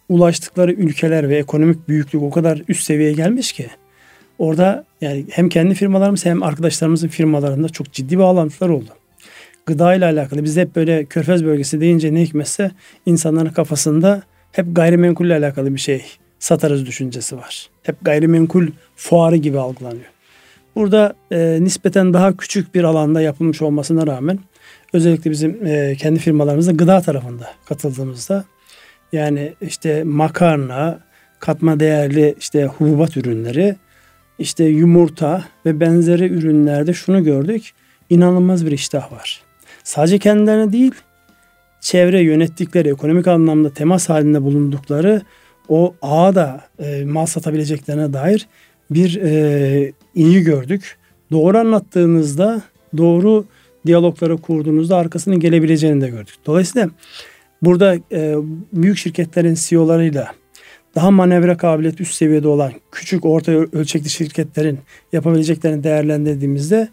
[0.10, 3.68] ulaştıkları ülkeler ve ekonomik büyüklük o kadar üst seviyeye gelmiş ki
[4.40, 8.90] orada yani hem kendi firmalarımız hem arkadaşlarımızın firmalarında çok ciddi bağlantılar oldu
[9.66, 12.72] gıda ile alakalı biz hep böyle körfez bölgesi deyince ne hikmetse
[13.06, 16.06] insanların kafasında hep gayrimenkulle alakalı bir şey
[16.40, 17.70] satarız düşüncesi var.
[17.84, 20.06] Hep gayrimenkul fuarı gibi algılanıyor.
[20.76, 24.40] Burada e, nispeten daha küçük bir alanda yapılmış olmasına rağmen
[24.94, 28.46] özellikle bizim e, kendi firmalarımızda gıda tarafında katıldığımızda
[29.14, 31.00] yani işte makarna,
[31.40, 33.76] katma değerli işte hububat ürünleri,
[34.40, 37.72] işte yumurta ve benzeri ürünlerde şunu gördük.
[38.10, 39.45] İnanılmaz bir iştah var
[39.86, 40.92] sadece kendilerine değil
[41.82, 45.22] çevre yönettikleri ekonomik anlamda temas halinde bulundukları
[45.70, 48.48] o ağa da e, mal satabileceklerine dair
[48.92, 50.98] bir e, iyi gördük.
[51.32, 52.62] Doğru anlattığınızda
[52.98, 53.46] doğru
[53.86, 56.36] diyalogları kurduğunuzda arkasının gelebileceğini de gördük.
[56.46, 56.90] Dolayısıyla
[57.62, 58.36] burada e,
[58.74, 60.32] büyük şirketlerin CEO'larıyla
[60.96, 64.80] daha manevra kabiliyeti üst seviyede olan küçük orta ölçekli şirketlerin
[65.14, 66.90] yapabileceklerini değerlendirdiğimizde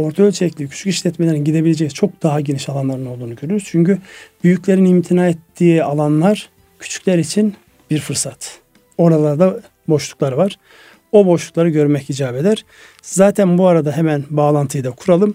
[0.00, 3.68] orta ölçekli küçük işletmelerin gidebileceği çok daha geniş alanların olduğunu görüyoruz.
[3.70, 3.98] Çünkü
[4.44, 7.54] büyüklerin imtina ettiği alanlar küçükler için
[7.90, 8.58] bir fırsat.
[8.98, 10.58] Oralarda boşluklar var.
[11.12, 12.64] O boşlukları görmek icap eder.
[13.02, 15.34] Zaten bu arada hemen bağlantıyı da kuralım.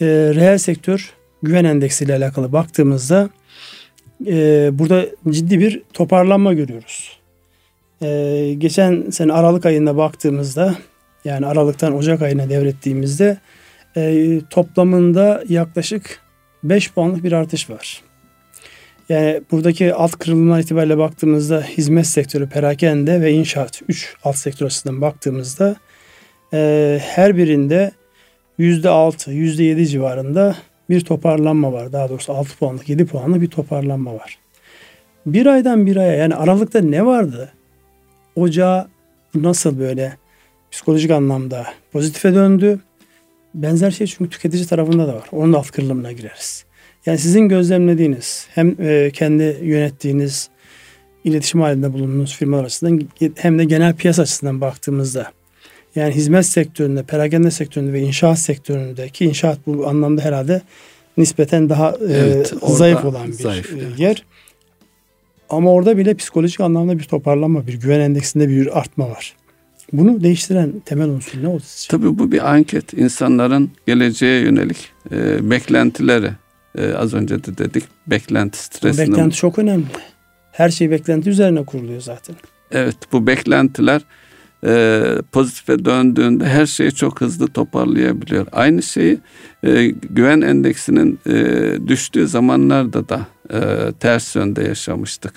[0.00, 3.30] E, reel sektör güven endeksi ile alakalı baktığımızda
[4.26, 7.18] e, burada ciddi bir toparlanma görüyoruz.
[8.02, 10.74] E, geçen sene Aralık ayında baktığımızda
[11.24, 13.38] yani Aralık'tan Ocak ayına devrettiğimizde
[13.96, 16.20] e, toplamında yaklaşık
[16.64, 18.02] 5 puanlık bir artış var.
[19.08, 25.00] Yani buradaki alt kırılımlar itibariyle baktığımızda hizmet sektörü, perakende ve inşaat 3 alt sektör açısından
[25.00, 25.76] baktığımızda
[26.52, 27.92] e, her birinde
[28.58, 30.56] %6, %7 civarında
[30.90, 31.92] bir toparlanma var.
[31.92, 34.38] Daha doğrusu 6 puanlık, 7 puanlık bir toparlanma var.
[35.26, 37.52] Bir aydan bir aya yani Aralık'ta ne vardı?
[38.36, 38.88] Ocağı
[39.34, 40.16] nasıl böyle
[40.70, 42.80] psikolojik anlamda pozitife döndü?
[43.56, 45.28] Benzer şey çünkü tüketici tarafında da var.
[45.32, 46.64] Onun da alt kırılımına gireriz.
[47.06, 50.48] Yani sizin gözlemlediğiniz hem e, kendi yönettiğiniz
[51.24, 55.32] iletişim halinde bulunduğunuz firmalar açısından hem de genel piyasa açısından baktığımızda
[55.94, 60.62] yani hizmet sektöründe, perakende sektöründe ve inşaat sektöründe ki inşaat bu anlamda herhalde
[61.16, 63.98] nispeten daha e, evet, e, zayıf olan bir zayıf, e, evet.
[63.98, 64.24] yer.
[65.48, 69.36] Ama orada bile psikolojik anlamda bir toparlanma, bir güven endeksinde bir artma var.
[69.92, 71.62] Bunu değiştiren temel unsur ne oldu?
[71.88, 72.92] Tabii bu bir anket.
[72.92, 76.30] İnsanların geleceğe yönelik e, beklentileri.
[76.78, 79.08] E, az önce de dedik beklenti stresini.
[79.08, 79.86] Beklenti çok önemli.
[80.52, 82.36] Her şey beklenti üzerine kuruluyor zaten.
[82.70, 84.02] Evet bu beklentiler
[84.66, 88.46] e, pozitife döndüğünde her şeyi çok hızlı toparlayabiliyor.
[88.52, 89.18] Aynı şeyi
[89.64, 91.34] e, güven endeksinin e,
[91.88, 95.32] düştüğü zamanlarda da e, ters yönde yaşamıştık.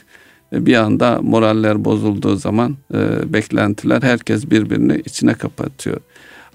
[0.54, 5.98] E, bir anda moraller bozulduğu zaman e, beklentiler herkes birbirini içine kapatıyor.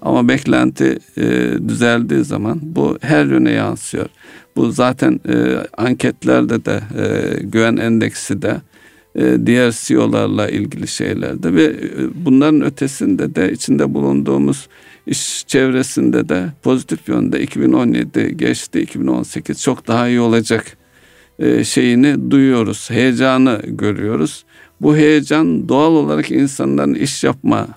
[0.01, 4.05] Ama beklenti e, düzeldiği zaman bu her yöne yansıyor.
[4.55, 8.61] Bu zaten e, anketlerde de e, güven endeksi de
[9.15, 11.89] e, diğer CEO'larla ilgili şeylerde ve e,
[12.25, 14.67] bunların ötesinde de içinde bulunduğumuz
[15.07, 20.77] iş çevresinde de pozitif yönde 2017 geçti 2018 çok daha iyi olacak
[21.63, 24.45] şeyini duyuyoruz heyecanı görüyoruz.
[24.81, 27.67] Bu heyecan doğal olarak insanların iş yapma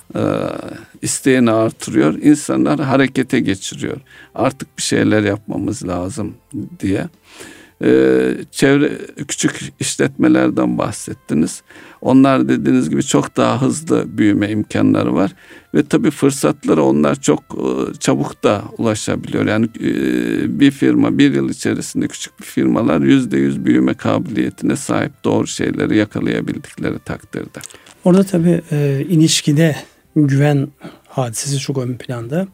[1.02, 2.14] isteğini artırıyor.
[2.22, 3.96] İnsanlar harekete geçiriyor.
[4.34, 6.34] Artık bir şeyler yapmamız lazım
[6.80, 7.08] diye
[7.84, 8.92] ee, çevre
[9.28, 11.62] küçük işletmelerden bahsettiniz.
[12.00, 15.34] Onlar dediğiniz gibi çok daha hızlı büyüme imkanları var
[15.74, 19.46] ve tabii fırsatlara onlar çok e, çabuk da ulaşabiliyor.
[19.46, 19.90] Yani e,
[20.60, 25.96] bir firma bir yıl içerisinde küçük bir firmalar yüzde yüz büyüme kabiliyetine sahip doğru şeyleri
[25.96, 27.58] yakalayabildikleri takdirde.
[28.04, 29.76] Orada tabii e, ilişkide
[30.16, 30.68] güven
[31.08, 32.48] hadisesi çok ön planda.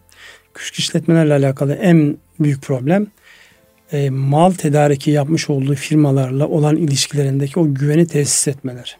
[0.55, 3.07] Küçük işletmelerle alakalı en büyük problem
[3.95, 8.99] e, mal tedariki yapmış olduğu firmalarla olan ilişkilerindeki o güveni tesis etmeler.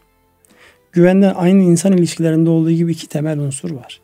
[0.93, 4.01] Güvende aynı insan ilişkilerinde olduğu gibi iki temel unsur var.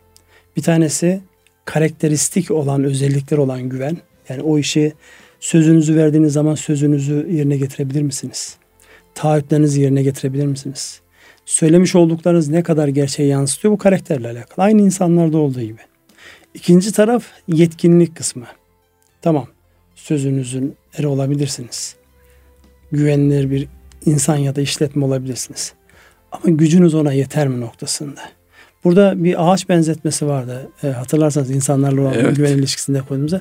[0.56, 1.20] Bir tanesi
[1.64, 3.96] karakteristik olan özellikler olan güven.
[4.28, 4.92] Yani o işi
[5.40, 8.56] sözünüzü verdiğiniz zaman sözünüzü yerine getirebilir misiniz?
[9.14, 11.00] Taahhütlerinizi yerine getirebilir misiniz?
[11.44, 14.64] Söylemiş olduklarınız ne kadar gerçeği yansıtıyor bu karakterle alakalı.
[14.64, 15.80] Aynı insanlarda olduğu gibi.
[16.54, 18.46] İkinci taraf yetkinlik kısmı.
[19.22, 19.46] Tamam
[20.02, 21.96] sözünüzün eri olabilirsiniz.
[22.92, 23.68] Güvenilir bir
[24.06, 25.72] insan ya da işletme olabilirsiniz.
[26.32, 28.20] Ama gücünüz ona yeter mi noktasında.
[28.84, 30.68] Burada bir ağaç benzetmesi vardı.
[30.82, 32.36] E, hatırlarsanız insanlarla olan evet.
[32.36, 33.40] güven ilişkisinde koyduğumuzda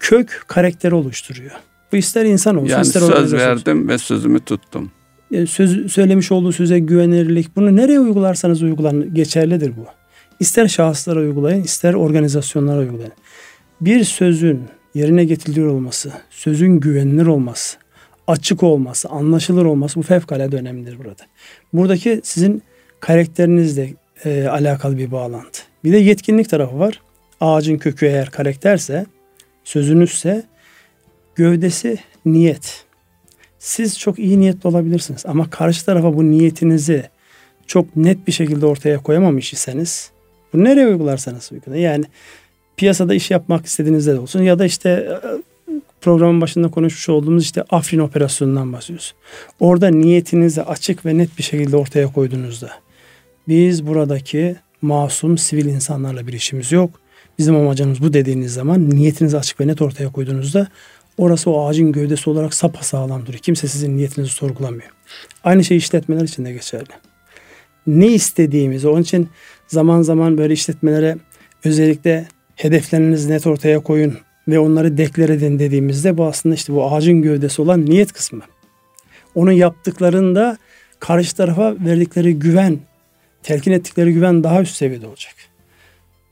[0.00, 1.52] kök karakteri oluşturuyor.
[1.92, 3.88] Bu ister insan olsun yani ister söz verdim olsun.
[3.88, 4.90] ve sözümü tuttum.
[5.32, 9.86] E, söz, söylemiş olduğu söze güvenirlik bunu nereye uygularsanız uygulan geçerlidir bu.
[10.40, 13.12] İster şahıslara uygulayın ister organizasyonlara uygulayın.
[13.80, 14.62] Bir sözün
[14.96, 17.76] yerine getiriliyor olması, sözün güvenilir olması,
[18.26, 21.22] açık olması, anlaşılır olması bu fevkalade önemlidir burada.
[21.72, 22.62] Buradaki sizin
[23.00, 25.62] karakterinizle e, alakalı bir bağlantı.
[25.84, 27.00] Bir de yetkinlik tarafı var.
[27.40, 29.06] Ağacın kökü eğer karakterse,
[29.64, 30.42] sözünüzse
[31.34, 32.84] gövdesi niyet.
[33.58, 37.08] Siz çok iyi niyetli olabilirsiniz ama karşı tarafa bu niyetinizi
[37.66, 40.10] çok net bir şekilde ortaya koyamamış iseniz
[40.52, 41.84] bu nereye uygularsanız uygulayın.
[41.84, 42.04] Yani
[42.76, 45.28] piyasada iş yapmak istediğinizde de olsun ya da işte e,
[46.00, 49.14] programın başında konuşmuş olduğumuz işte Afrin operasyonundan bahsediyoruz.
[49.60, 52.70] Orada niyetinizi açık ve net bir şekilde ortaya koyduğunuzda
[53.48, 57.00] biz buradaki masum sivil insanlarla bir işimiz yok.
[57.38, 60.68] Bizim amacımız bu dediğiniz zaman niyetinizi açık ve net ortaya koyduğunuzda
[61.18, 63.38] orası o ağacın gövdesi olarak sapasağlam duruyor.
[63.38, 64.90] Kimse sizin niyetinizi sorgulamıyor.
[65.44, 66.88] Aynı şey işletmeler için de geçerli.
[67.86, 69.28] Ne istediğimizi onun için
[69.68, 71.16] zaman zaman böyle işletmelere
[71.64, 77.22] özellikle hedeflerinizi net ortaya koyun ve onları deklar edin dediğimizde bu aslında işte bu ağacın
[77.22, 78.42] gövdesi olan niyet kısmı.
[79.34, 80.58] Onu yaptıklarında
[81.00, 82.78] karşı tarafa verdikleri güven,
[83.42, 85.34] telkin ettikleri güven daha üst seviyede olacak.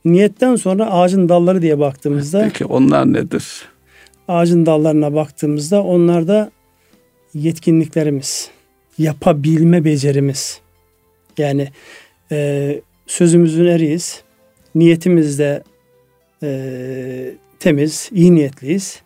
[0.05, 3.65] Niyetten sonra ağacın dalları diye baktığımızda Peki onlar nedir?
[4.27, 6.51] Ağacın dallarına baktığımızda onlar da
[7.33, 8.49] yetkinliklerimiz,
[8.97, 10.59] yapabilme becerimiz.
[11.37, 11.67] Yani
[12.31, 14.21] e, sözümüzün eriyiz.
[14.75, 15.63] Niyetimizde
[16.45, 19.01] e, temiz, iyi niyetliyiz.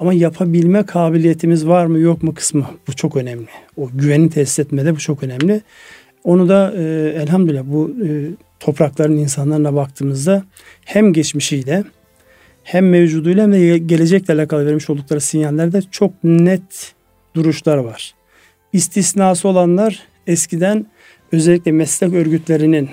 [0.00, 3.46] Ama yapabilme kabiliyetimiz var mı yok mu kısmı bu çok önemli.
[3.76, 5.60] O güveni tesis etmede bu çok önemli.
[6.24, 6.82] Onu da e,
[7.22, 8.08] elhamdülillah bu e,
[8.60, 10.44] toprakların insanlarına baktığımızda
[10.84, 11.84] hem geçmişiyle
[12.62, 16.94] hem mevcuduyla hem de gelecekle alakalı vermiş oldukları sinyallerde çok net
[17.34, 18.14] duruşlar var.
[18.72, 20.86] İstisnası olanlar eskiden
[21.32, 22.88] özellikle meslek örgütlerinin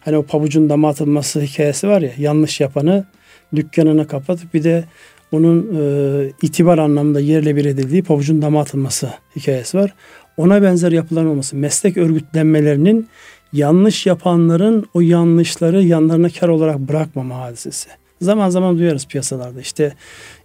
[0.00, 3.06] hani o pabucun dama atılması hikayesi var ya yanlış yapanı
[3.56, 4.84] dükkanını kapatıp bir de
[5.32, 9.94] onun e, itibar anlamında yerle bir edildiği pavucun dama atılması hikayesi var.
[10.36, 13.08] Ona benzer yapılan olması, meslek örgütlenmelerinin
[13.52, 17.88] yanlış yapanların o yanlışları yanlarına kar olarak bırakmama hadisesi.
[18.20, 19.94] Zaman zaman duyarız piyasalarda işte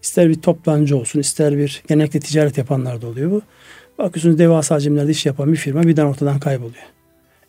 [0.02, 3.42] ister bir toplancı olsun ister bir genellikle ticaret yapanlar da oluyor bu.
[3.98, 6.95] Bakıyorsunuz devasa hacimlerde iş yapan bir firma birden ortadan kayboluyor.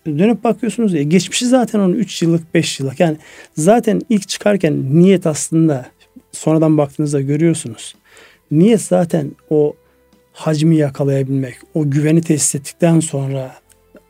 [0.06, 3.16] Dönüp bakıyorsunuz ya geçmişi zaten onun 3 yıllık 5 yıllık yani
[3.56, 5.86] zaten ilk çıkarken niyet aslında
[6.32, 7.94] sonradan baktığınızda görüyorsunuz.
[8.50, 9.74] Niyet zaten o
[10.32, 13.54] hacmi yakalayabilmek, o güveni tesis ettikten sonra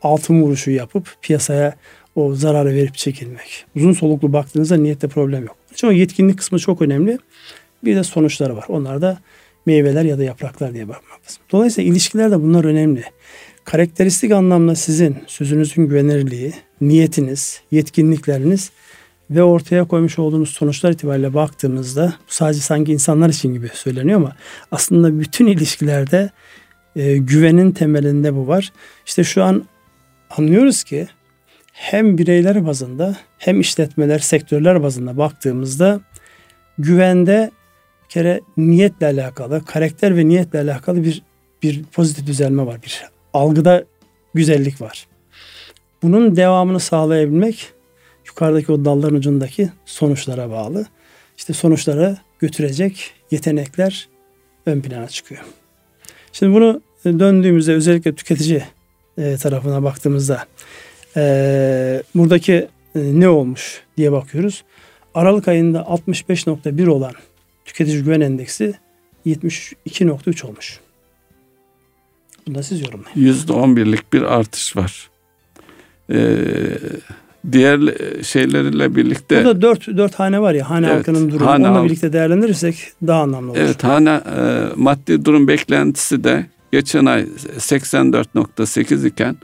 [0.01, 1.75] altın vuruşu yapıp piyasaya
[2.15, 3.65] o zararı verip çekilmek.
[3.75, 5.55] Uzun soluklu baktığınızda niyette problem yok.
[5.75, 7.17] Çünkü yetkinlik kısmı çok önemli.
[7.83, 8.65] Bir de sonuçları var.
[8.67, 9.17] Onlar da
[9.65, 11.41] meyveler ya da yapraklar diye bakmak lazım.
[11.51, 13.03] Dolayısıyla ilişkilerde bunlar önemli.
[13.67, 18.71] Karakteristik anlamda sizin sözünüzün güvenirliği, niyetiniz, yetkinlikleriniz
[19.29, 24.35] ve ortaya koymuş olduğunuz sonuçlar itibariyle baktığımızda bu sadece sanki insanlar için gibi söyleniyor ama
[24.71, 26.29] aslında bütün ilişkilerde
[26.95, 28.73] e, güvenin temelinde bu var.
[29.05, 29.65] İşte şu an
[30.37, 31.07] anlıyoruz ki
[31.73, 36.01] hem bireyler bazında hem işletmeler, sektörler bazında baktığımızda
[36.77, 37.51] güvende
[38.03, 41.23] bir kere niyetle alakalı, karakter ve niyetle alakalı bir
[41.63, 42.83] bir pozitif düzelme var.
[42.83, 43.85] Bir algıda
[44.33, 45.07] güzellik var.
[46.03, 47.73] Bunun devamını sağlayabilmek
[48.27, 50.85] yukarıdaki o dalların ucundaki sonuçlara bağlı.
[51.37, 54.09] İşte sonuçlara götürecek yetenekler
[54.65, 55.41] ön plana çıkıyor.
[56.31, 58.63] Şimdi bunu döndüğümüzde özellikle tüketici
[59.17, 60.45] e, tarafına baktığımızda
[61.17, 64.63] e, buradaki e, ne olmuş diye bakıyoruz.
[65.13, 67.13] Aralık ayında 65.1 olan
[67.65, 68.73] tüketici güven endeksi
[69.25, 70.79] 72.3 olmuş.
[72.47, 73.33] Bunu da siz yorumlayın.
[73.33, 75.09] %11'lik bir artış var.
[76.11, 76.37] Ee,
[77.51, 77.79] diğer
[78.23, 81.49] şeylerle birlikte Burada dört, dört hane var ya hane Evet, halkının durumu.
[81.49, 82.75] hane Onunla birlikte değerlendirirsek
[83.07, 83.59] daha anlamlı olur.
[83.59, 87.21] evet hane e, maddi durum beklentisi de geçen ay
[87.57, 89.35] 84.8 iken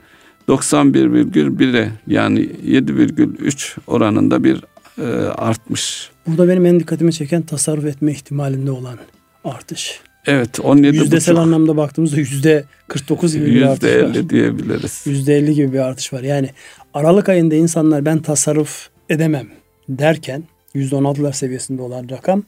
[0.48, 4.64] 91,1'e yani 7,3 oranında bir
[4.98, 6.10] e, artmış.
[6.26, 8.98] Burada benim en dikkatimi çeken tasarruf etme ihtimalinde olan
[9.44, 10.00] artış.
[10.26, 13.90] Evet 17 Yüzdesel anlamda baktığımızda yüzde 49 gibi bir artış var.
[13.90, 15.02] %50 diyebiliriz.
[15.06, 16.22] Yüzde 50 gibi bir artış var.
[16.22, 16.50] Yani
[16.94, 19.46] Aralık ayında insanlar ben tasarruf edemem
[19.88, 22.42] derken yüzde 16'lar seviyesinde olan rakam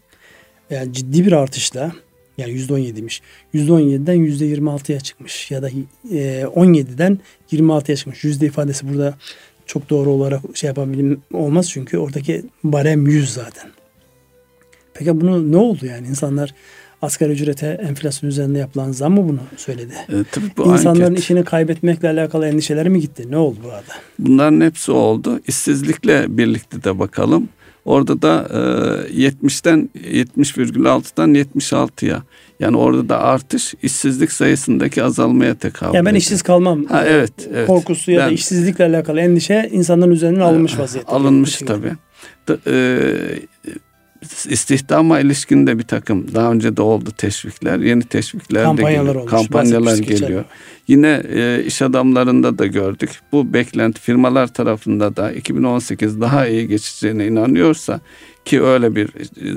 [0.70, 1.92] yani ciddi bir artışla
[2.38, 3.20] yani yüzde 17'ymiş.
[3.52, 5.68] Yüzde 17'den yüzde 26'ya çıkmış ya da
[6.10, 7.18] e, 17'den
[7.52, 8.24] 26'ya çıkmış.
[8.24, 9.14] Yüzde ifadesi burada
[9.66, 13.70] çok doğru olarak şey yapabilim olmaz çünkü oradaki barem 100 zaten.
[14.94, 16.54] Peki bunu ne oldu yani insanlar
[17.02, 19.92] asgari ücrete enflasyon üzerinde yapılan zam mı bunu söyledi?
[20.08, 21.18] E, tabii bu İnsanların anket.
[21.18, 23.30] işini kaybetmekle alakalı endişeleri mi gitti?
[23.30, 23.92] Ne oldu bu arada?
[24.18, 25.40] Bunların hepsi oldu.
[25.46, 27.48] İşsizlikle birlikte de bakalım.
[27.84, 28.56] Orada da e,
[29.28, 32.22] 70'ten 70,6'dan 76'ya.
[32.60, 36.20] Yani orada da artış işsizlik sayısındaki azalmaya tekabül Yani ben ediyor.
[36.20, 36.84] işsiz kalmam.
[36.84, 37.66] Ha evet, evet.
[37.66, 41.12] Korkusu ya da Ben- işsizlikle alakalı endişe insanların üzerinden alınmış vaziyette.
[41.12, 41.92] Alınmış tabii.
[42.48, 43.10] Da- e,
[44.48, 47.78] istihdama ilişkin de bir takım daha önce de oldu teşvikler.
[47.78, 49.14] Yeni teşvikler Kampanyalar de geliyor.
[49.14, 50.18] olmuş, Kampanyalar geçer.
[50.18, 50.44] geliyor.
[50.88, 53.10] Yine e, iş adamlarında da gördük.
[53.32, 58.00] Bu beklenti firmalar tarafında da 2018 daha iyi geçeceğine inanıyorsa
[58.44, 59.08] ki öyle bir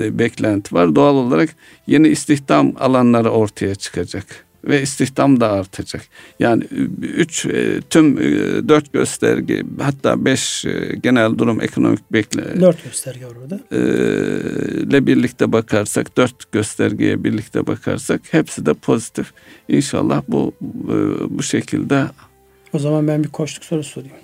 [0.04, 0.95] e, beklenti var.
[0.95, 1.50] Doğal olarak
[1.88, 6.02] yeni istihdam alanları ortaya çıkacak ve istihdam da artacak.
[6.39, 8.24] Yani e, üç e, tüm e,
[8.69, 10.65] dört gösterge hatta beş
[11.04, 13.60] genel durum ekonomik bekle Dört gösterge orada.
[14.84, 19.34] ile birlikte bakarsak dört göstergeye birlikte bakarsak hepsi de pozitif.
[19.67, 20.54] İnşallah bu
[21.30, 22.06] bu şekilde
[22.74, 24.15] O zaman ben bir koştuk soru sorayım.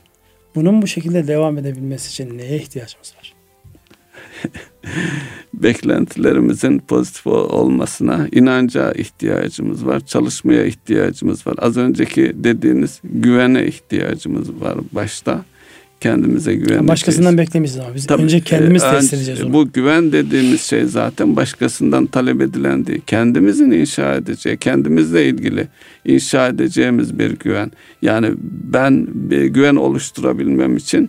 [0.56, 3.35] Bunun bu şekilde devam edebilmesi için neye ihtiyacımız var?
[5.54, 11.56] beklentilerimizin pozitif ol- olmasına inanca ihtiyacımız var, çalışmaya ihtiyacımız var.
[11.58, 15.46] Az önceki dediğiniz güvene ihtiyacımız var başta.
[16.02, 16.88] Kendimize güveneceğiz.
[16.88, 19.54] Başkasından beklemeyiz ama biz Tabii, önce kendimiz e, test edeceğiz onu.
[19.54, 23.02] Bu güven dediğimiz şey zaten başkasından talep edilen değil.
[23.08, 25.68] Kendimizin inşa edeceği, kendimizle ilgili
[26.06, 27.72] inşa edeceğimiz bir güven.
[28.02, 28.32] Yani
[28.74, 31.08] ben bir güven oluşturabilmem için e,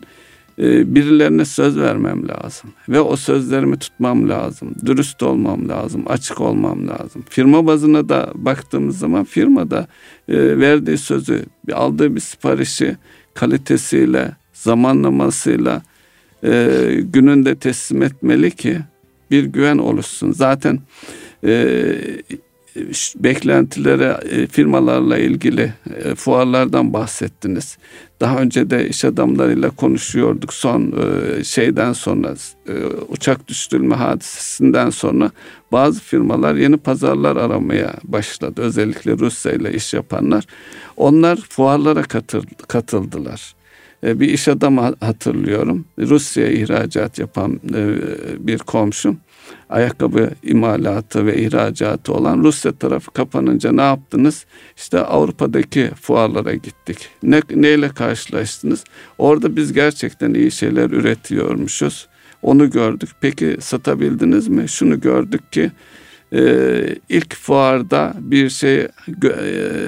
[0.59, 2.71] birilerine söz vermem lazım.
[2.89, 4.75] Ve o sözlerimi tutmam lazım.
[4.87, 6.05] Dürüst olmam lazım.
[6.07, 7.25] Açık olmam lazım.
[7.31, 9.87] Firma bazına da baktığımız zaman firmada
[10.29, 12.97] e, verdiği sözü, aldığı bir siparişi
[13.35, 15.83] kalitesiyle, zamanlamasıyla
[16.45, 16.69] e,
[17.03, 18.79] gününde teslim etmeli ki
[19.31, 20.33] bir güven oluşsun.
[20.33, 20.81] Zaten
[21.45, 21.95] e,
[23.17, 25.73] beklentilere e, firmalarla ilgili
[26.05, 27.79] e, fuarlardan bahsettiniz.
[28.21, 30.55] Daha önce de iş adamlarıyla konuşuyorduk.
[30.55, 30.93] Son
[31.41, 32.35] e, şeyden sonra
[33.09, 35.31] uçak düşürülme hadisesinden sonra
[35.73, 38.61] bazı firmalar yeni pazarlar aramaya başladı.
[38.63, 40.45] Özellikle Rusya ile iş yapanlar.
[40.97, 43.55] Onlar fuarlara katıl- katıldılar.
[44.03, 45.85] Bir iş adamı ha- hatırlıyorum.
[45.99, 47.61] Rusya'ya ihracat yapan
[48.39, 49.17] bir komşum.
[49.69, 54.47] Ayakkabı imalatı ve ihracatı olan Rusya tarafı kapanınca ne yaptınız?
[54.77, 57.09] İşte Avrupa'daki fuarlara gittik.
[57.23, 58.85] Ne, neyle karşılaştınız?
[59.19, 62.09] Orada biz gerçekten iyi şeyler üretiyormuşuz.
[62.43, 63.09] Onu gördük.
[63.21, 64.69] Peki satabildiniz mi?
[64.69, 65.71] Şunu gördük ki
[66.33, 68.89] e, ilk fuarda bir şey e,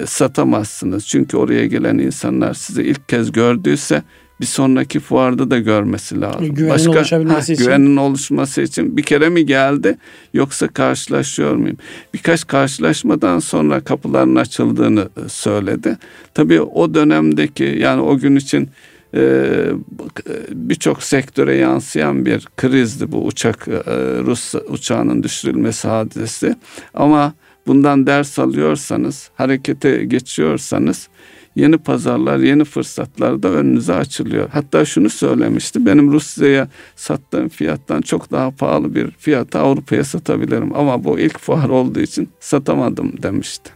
[0.07, 1.07] satamazsınız.
[1.07, 4.03] Çünkü oraya gelen insanlar sizi ilk kez gördüyse
[4.41, 6.55] bir sonraki fuarda da görmesi lazım.
[6.55, 7.64] Güvenin Başka, oluşabilmesi ha, için.
[7.64, 9.99] Güvenin oluşması için bir kere mi geldi
[10.34, 11.76] yoksa karşılaşıyor muyum?
[12.14, 15.99] Birkaç karşılaşmadan sonra kapıların açıldığını e, söyledi.
[16.34, 18.68] Tabii o dönemdeki yani o gün için
[19.14, 19.51] e,
[20.51, 23.72] birçok sektöre yansıyan bir krizdi bu uçak e,
[24.24, 26.57] Rus uçağının düşürülmesi hadisesi.
[26.95, 27.34] Ama
[27.66, 31.09] bundan ders alıyorsanız, harekete geçiyorsanız
[31.59, 34.49] yeni pazarlar, yeni fırsatlar da önünüze açılıyor.
[34.53, 35.87] Hatta şunu söylemişti.
[35.87, 41.69] Benim Rusya'ya sattığım fiyattan çok daha pahalı bir fiyata Avrupa'ya satabilirim ama bu ilk fuar
[41.69, 43.71] olduğu için satamadım demişti.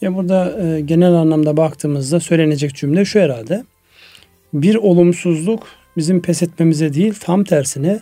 [0.00, 3.64] Ya burada e, genel anlamda baktığımızda söylenecek cümle şu herhalde.
[4.54, 5.66] Bir olumsuzluk
[5.96, 8.00] bizim pes etmemize değil tam tersine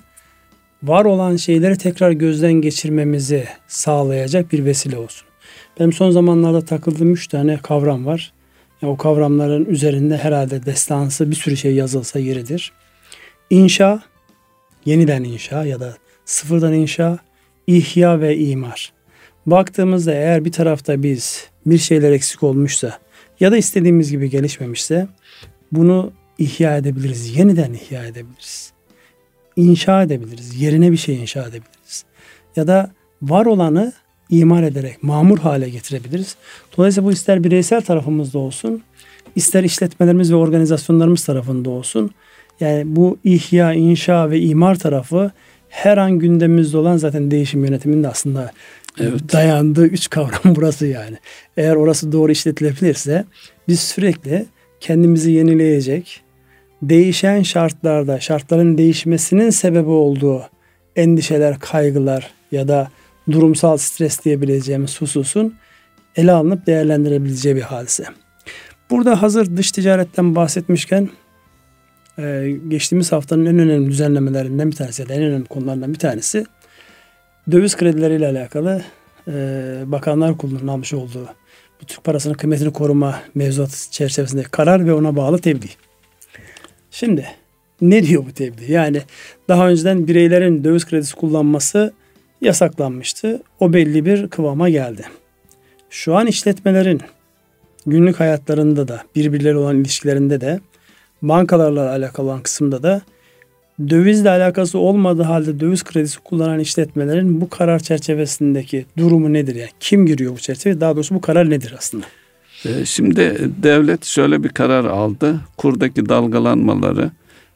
[0.83, 5.29] var olan şeyleri tekrar gözden geçirmemizi sağlayacak bir vesile olsun.
[5.81, 8.33] Benim son zamanlarda takıldığım üç tane kavram var.
[8.83, 12.73] O kavramların üzerinde herhalde destansı bir sürü şey yazılsa yeridir.
[13.51, 14.03] İnşa,
[14.85, 17.19] yeniden inşa ya da sıfırdan inşa,
[17.67, 18.93] ihya ve imar.
[19.47, 22.99] Baktığımızda eğer bir tarafta biz bir şeyler eksik olmuşsa
[23.41, 25.07] ya da istediğimiz gibi gelişmemişse
[25.73, 28.73] bunu ihya edebiliriz, yeniden ihya edebiliriz.
[29.57, 32.05] İnşa edebiliriz, yerine bir şey inşa edebiliriz.
[32.57, 32.91] Ya da
[33.23, 33.93] var olanı
[34.33, 36.37] imar ederek mamur hale getirebiliriz.
[36.77, 38.83] Dolayısıyla bu ister bireysel tarafımızda olsun,
[39.37, 42.11] ister işletmelerimiz ve organizasyonlarımız tarafında olsun.
[42.61, 45.31] Yani bu ihya, inşa ve imar tarafı
[45.69, 48.53] her an gündemimizde olan zaten değişim yönetiminde aslında
[49.01, 49.33] evet.
[49.33, 51.17] dayandığı üç kavram burası yani.
[51.57, 53.25] Eğer orası doğru işletilebilirse
[53.69, 54.47] biz sürekli
[54.81, 56.21] kendimizi yenileyecek,
[56.83, 60.43] değişen şartlarda, şartların değişmesinin sebebi olduğu
[60.97, 62.89] endişeler, kaygılar ya da
[63.31, 65.55] durumsal stres diyebileceğimiz hususun
[66.17, 68.05] ele alınıp değerlendirebileceği bir hadise.
[68.91, 71.09] Burada hazır dış ticaretten bahsetmişken
[72.19, 76.45] e, geçtiğimiz haftanın en önemli düzenlemelerinden bir tanesi, en önemli konulardan bir tanesi
[77.53, 78.83] döviz kredileriyle alakalı
[79.29, 79.33] e,
[79.87, 81.29] Bakanlar Kurulu'nun almış olduğu
[81.83, 85.71] bu Türk parasının kıymetini koruma mevzuat çerçevesinde karar ve ona bağlı tebliğ.
[86.91, 87.27] Şimdi
[87.81, 88.73] ne diyor bu tebliğ?
[88.73, 89.03] Yani
[89.49, 91.93] daha önceden bireylerin döviz kredisi kullanması
[92.43, 93.43] yasaklanmıştı.
[93.61, 95.03] O belli bir kıvama geldi.
[95.91, 97.01] Şu an işletmelerin
[97.87, 100.61] günlük hayatlarında da birbirleri olan ilişkilerinde de
[101.23, 103.03] bankalarla alakalı olan kısımda da
[103.91, 109.55] dövizle alakası olmadığı halde döviz kredisi kullanan işletmelerin bu karar çerçevesindeki durumu nedir?
[109.55, 110.81] Yani kim giriyor bu çerçeve?
[110.81, 112.07] Daha doğrusu bu karar nedir aslında?
[112.65, 115.41] Ee, şimdi devlet şöyle bir karar aldı.
[115.57, 117.11] Kurdaki dalgalanmaları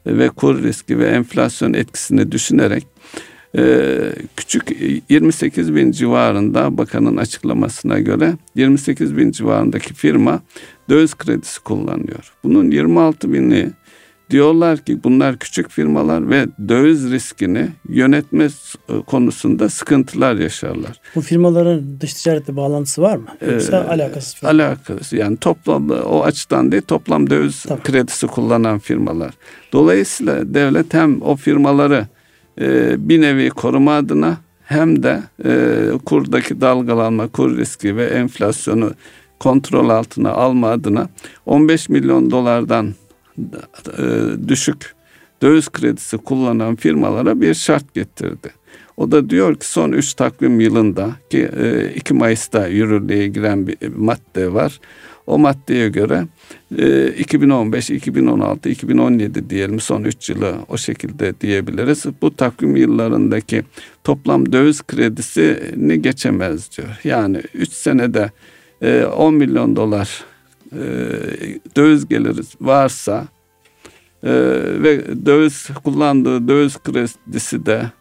[0.07, 2.83] ve kur riski ve enflasyon etkisini düşünerek
[4.35, 4.77] küçük
[5.09, 10.41] 28 bin civarında bakanın açıklamasına göre 28 bin civarındaki firma
[10.89, 12.33] döviz kredisi kullanıyor.
[12.43, 13.71] Bunun 26 bini
[14.29, 18.43] diyorlar ki bunlar küçük firmalar ve döviz riskini yönetme
[18.89, 20.99] e, konusunda sıkıntılar yaşarlar.
[21.15, 23.27] Bu firmaların dış ticaretle bağlantısı var mı?
[23.51, 24.49] Yoksa ee, alakasız firma?
[24.49, 27.83] Alakasız yani toplam o açıdan değil toplam döviz tamam.
[27.83, 29.33] kredisi kullanan firmalar.
[29.73, 32.16] Dolayısıyla devlet hem o firmaları e,
[32.97, 34.37] bir nevi koruma adına
[34.67, 38.93] hem de e, kurdaki dalgalanma, kur riski ve enflasyonu
[39.39, 41.09] kontrol altına alma adına
[41.45, 42.93] 15 milyon dolardan
[43.37, 44.03] e,
[44.47, 44.95] düşük
[45.41, 48.51] döviz kredisi kullanan firmalara bir şart getirdi.
[48.97, 51.49] O da diyor ki son 3 takvim yılında ki
[51.95, 54.79] 2 Mayıs'ta yürürlüğe giren bir madde var.
[55.27, 56.27] O maddeye göre
[57.17, 62.05] 2015, 2016, 2017 diyelim son 3 yılı o şekilde diyebiliriz.
[62.21, 63.63] Bu takvim yıllarındaki
[64.03, 66.87] toplam döviz kredisini geçemez diyor.
[67.03, 68.31] Yani 3 senede
[68.81, 70.23] 10 e, milyon dolar
[70.71, 70.81] e,
[71.75, 73.27] döviz geliri varsa
[74.23, 74.31] e,
[74.83, 77.91] ve döviz kullandığı döviz kredisi de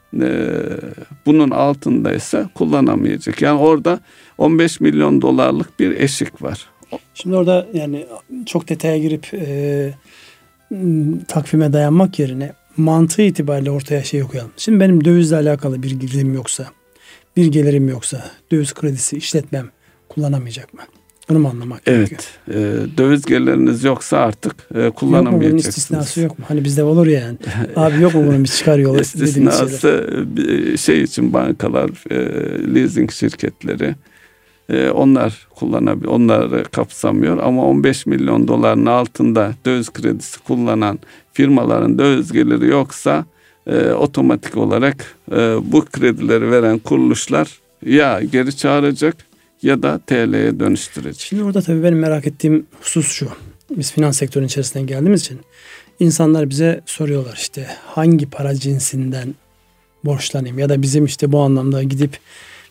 [1.27, 3.43] bunun altındaysa kullanamayacak.
[3.43, 4.01] Yani orada
[4.39, 6.69] 15 milyon dolarlık bir eşik var.
[7.15, 8.07] Şimdi orada yani
[8.47, 9.95] çok detaya girip e,
[11.29, 14.53] takvime dayanmak yerine mantığı itibariyle ortaya şey okuyalım.
[14.57, 16.67] Şimdi benim dövizle alakalı bir gelirim yoksa,
[17.37, 19.71] bir gelirim yoksa döviz kredisi işletmem
[20.09, 20.81] kullanamayacak mı?
[21.29, 22.23] Bunu mu anlamak evet, gerekiyor?
[22.51, 22.89] Evet.
[22.95, 25.31] E, döviz geliriniz yoksa artık e, kullanamayacaksınız.
[25.31, 26.45] Yok mu bunun istisnası yok mu?
[26.49, 27.39] Hani bizde olur ya yani.
[27.77, 29.01] Abi yok mu bunun bir çıkar yolu?
[29.01, 30.27] İstisnası
[30.79, 32.17] şey için bankalar, e,
[32.75, 33.95] leasing şirketleri,
[34.69, 40.99] e, onlar kullanabilir, onları kapsamıyor ama 15 milyon doların altında döviz kredisi kullanan
[41.33, 43.25] firmaların döviz geliri yoksa
[43.67, 49.17] e, otomatik olarak e, bu kredileri veren kuruluşlar ya geri çağıracak
[49.63, 51.21] ya da TL'ye dönüştürecek.
[51.21, 53.29] Şimdi orada tabii benim merak ettiğim husus şu.
[53.71, 55.41] Biz finans sektörünün içerisinden geldiğimiz için
[56.01, 59.35] insanlar bize soruyorlar işte hangi para cinsinden
[60.05, 62.19] borçlanayım ya da bizim işte bu anlamda gidip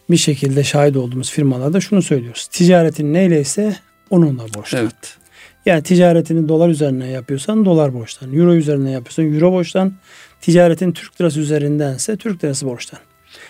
[0.10, 2.48] bir şekilde şahit olduğumuz firmalarda şunu söylüyoruz.
[2.48, 3.76] Ticaretin neyleyse
[4.10, 4.82] onunla borçlan.
[4.82, 5.18] Evet.
[5.66, 8.34] Yani ticaretini dolar üzerine yapıyorsan dolar borçlan.
[8.34, 9.94] Euro üzerine yapıyorsan euro borçlan.
[10.42, 13.00] Ticaretin Türk lirası üzerindense Türk lirası borçlan.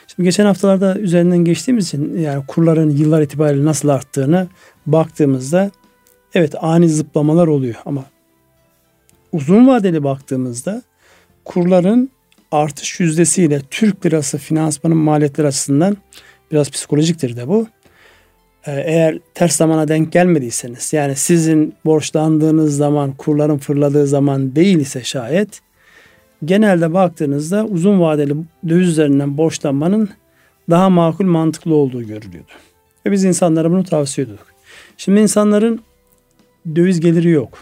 [0.08, 4.48] Şimdi geçen haftalarda üzerinden geçtiğimiz için yani kurların yıllar itibariyle nasıl arttığını
[4.86, 5.72] baktığımızda
[6.34, 8.06] evet ani zıplamalar oluyor ama
[9.32, 10.82] uzun vadeli baktığımızda
[11.46, 12.10] kurların
[12.52, 15.98] artış yüzdesiyle Türk lirası finansmanın maliyetleri açısından
[16.52, 17.68] biraz psikolojiktir de bu.
[18.68, 25.04] Ee, eğer ters zamana denk gelmediyseniz yani sizin borçlandığınız zaman kurların fırladığı zaman değil ise
[25.04, 25.62] şayet
[26.46, 28.36] genelde baktığınızda uzun vadeli
[28.70, 30.10] döviz üzerinden borçlanmanın
[30.70, 32.52] daha makul mantıklı olduğu görülüyordu.
[33.06, 34.48] Ve biz insanlara bunu tavsiye ediyorduk.
[34.98, 35.82] Şimdi insanların
[36.76, 37.58] döviz geliri yok.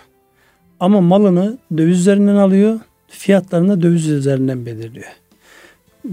[0.80, 5.08] Ama malını döviz üzerinden alıyor, fiyatlarını da döviz üzerinden belirliyor.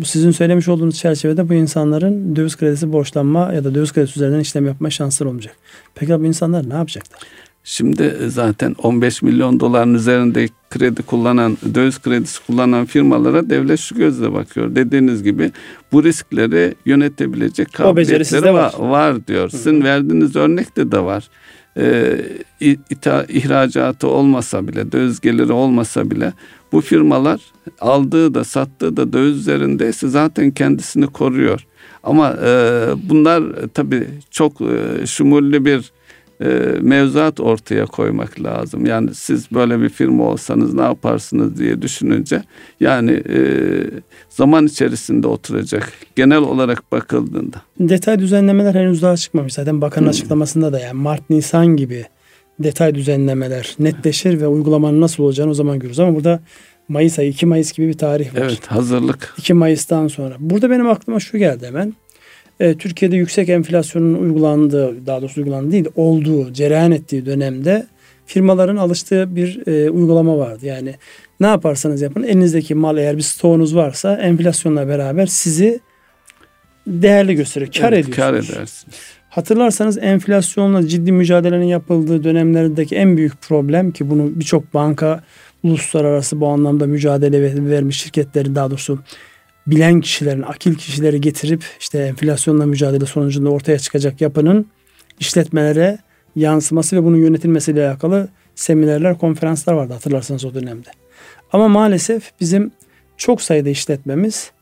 [0.04, 4.66] Sizin söylemiş olduğunuz çerçevede bu insanların döviz kredisi borçlanma ya da döviz kredisi üzerinden işlem
[4.66, 5.56] yapma şansları olmayacak.
[5.94, 7.20] Peki bu insanlar ne yapacaklar?
[7.64, 14.32] Şimdi zaten 15 milyon doların üzerinde kredi kullanan, döviz kredisi kullanan firmalara devlet şu gözle
[14.32, 14.74] bakıyor.
[14.74, 15.52] Dediğiniz gibi
[15.92, 18.74] bu riskleri yönetebilecek kabiliyetleri var.
[18.78, 19.48] var diyor.
[19.48, 21.28] Sizin verdiğiniz örnekte de var.
[21.76, 22.20] Ee,
[22.60, 26.32] ita, ihracatı olmasa bile, döviz geliri olmasa bile
[26.72, 27.40] bu firmalar
[27.80, 31.66] aldığı da sattığı da döviz üzerindeyse zaten kendisini koruyor.
[32.02, 33.42] Ama e, bunlar
[33.74, 35.92] tabii çok e, şumullü bir
[36.40, 36.46] e,
[36.80, 38.86] mevzuat ortaya koymak lazım.
[38.86, 42.42] Yani siz böyle bir firma olsanız ne yaparsınız diye düşününce
[42.80, 43.40] yani e,
[44.28, 47.56] zaman içerisinde oturacak genel olarak bakıldığında.
[47.80, 49.52] Detay düzenlemeler henüz daha çıkmamış.
[49.52, 50.10] Zaten bakanın hmm.
[50.10, 52.04] açıklamasında da yani Mart Nisan gibi
[52.58, 56.00] detay düzenlemeler netleşir ve uygulamanın nasıl olacağını o zaman görürüz.
[56.00, 56.40] Ama burada
[56.88, 58.40] Mayıs ayı 2 Mayıs gibi bir tarih var.
[58.40, 59.34] Evet hazırlık.
[59.38, 60.36] 2 Mayıs'tan sonra.
[60.38, 61.94] Burada benim aklıma şu geldi hemen.
[62.60, 67.86] E, Türkiye'de yüksek enflasyonun uygulandığı, daha doğrusu uygulandığı değil, olduğu, cereyan ettiği dönemde
[68.26, 70.66] firmaların alıştığı bir e, uygulama vardı.
[70.66, 70.94] Yani
[71.40, 75.80] ne yaparsanız yapın elinizdeki mal eğer bir stoğunuz varsa enflasyonla beraber sizi
[76.86, 77.72] değerli gösteriyor.
[77.72, 78.16] Kar evet, ediyorsunuz.
[78.16, 78.96] Kar edersiniz.
[79.30, 85.24] Hatırlarsanız enflasyonla ciddi mücadelenin yapıldığı dönemlerdeki en büyük problem ki bunu birçok banka
[85.62, 88.98] uluslararası bu anlamda mücadele vermiş şirketlerin daha doğrusu
[89.66, 94.66] bilen kişilerin, akil kişileri getirip işte enflasyonla mücadele sonucunda ortaya çıkacak yapının
[95.20, 95.98] işletmelere
[96.36, 100.88] yansıması ve bunun yönetilmesiyle alakalı seminerler, konferanslar vardı hatırlarsanız o dönemde.
[101.52, 102.70] Ama maalesef bizim
[103.16, 104.52] çok sayıda işletmemiz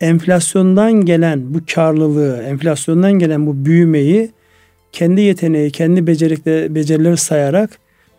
[0.00, 4.30] enflasyondan gelen bu karlılığı, enflasyondan gelen bu büyümeyi
[4.92, 7.78] kendi yeteneği, kendi becerikleri, becerileri sayarak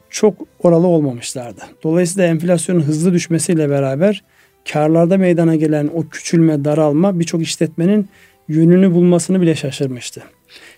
[0.10, 1.62] çok oralı olmamışlardı.
[1.84, 4.24] Dolayısıyla enflasyonun hızlı düşmesiyle beraber
[4.74, 8.08] karlarda meydana gelen o küçülme, daralma birçok işletmenin
[8.48, 10.24] yönünü bulmasını bile şaşırmıştı.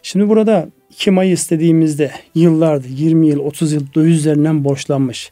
[0.03, 5.31] Şimdi burada 2 Mayıs dediğimizde yıllardı 20 yıl 30 yıl döviz üzerinden borçlanmış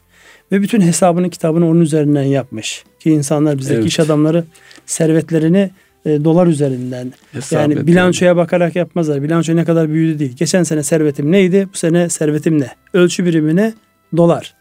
[0.52, 3.88] ve bütün hesabını kitabını onun üzerinden yapmış ki insanlar bizdeki evet.
[3.88, 4.44] iş adamları
[4.86, 5.70] servetlerini
[6.06, 9.22] e, dolar üzerinden Hesap yani bilançoya bakarak yapmazlar.
[9.22, 10.36] Bilanço ne kadar büyüdü değil.
[10.36, 11.68] Geçen sene servetim neydi?
[11.72, 12.70] Bu sene servetim ne?
[12.92, 13.74] Ölçü birimine
[14.16, 14.54] dolar.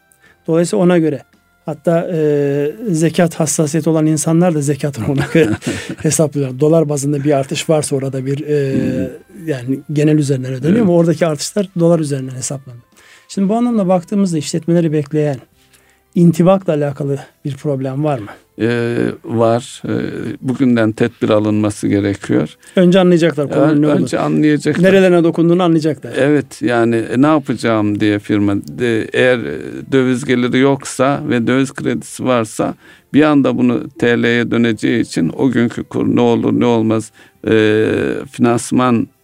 [0.48, 1.22] Dolayısıyla ona göre
[1.68, 5.50] Hatta e, zekat hassasiyeti olan insanlar da zekatını ona göre
[5.98, 6.60] hesaplıyorlar.
[6.60, 9.48] Dolar bazında bir artış varsa orada bir e, hmm.
[9.48, 10.82] yani genel üzerinden ödeniyor evet.
[10.82, 12.84] ama oradaki artışlar dolar üzerinden hesaplanıyor.
[13.28, 15.40] Şimdi bu anlamda baktığımızda işletmeleri bekleyen
[16.18, 18.28] intibakla alakalı bir problem var mı?
[18.62, 19.82] Ee, var.
[19.88, 19.92] Ee,
[20.42, 22.58] bugünden tedbir alınması gerekiyor.
[22.76, 24.84] Önce anlayacaklar konunun ne Önce anlayacaklar.
[24.84, 26.14] Nerelerine dokunduğunu anlayacaklar.
[26.18, 29.40] Evet yani e, ne yapacağım diye firma de, eğer
[29.92, 32.76] döviz geliri yoksa ve döviz kredisi varsa
[33.14, 37.12] bir anda bunu TL'ye döneceği için o günkü kur ne olur ne olmaz
[37.48, 37.90] e,
[38.32, 39.17] finansman e,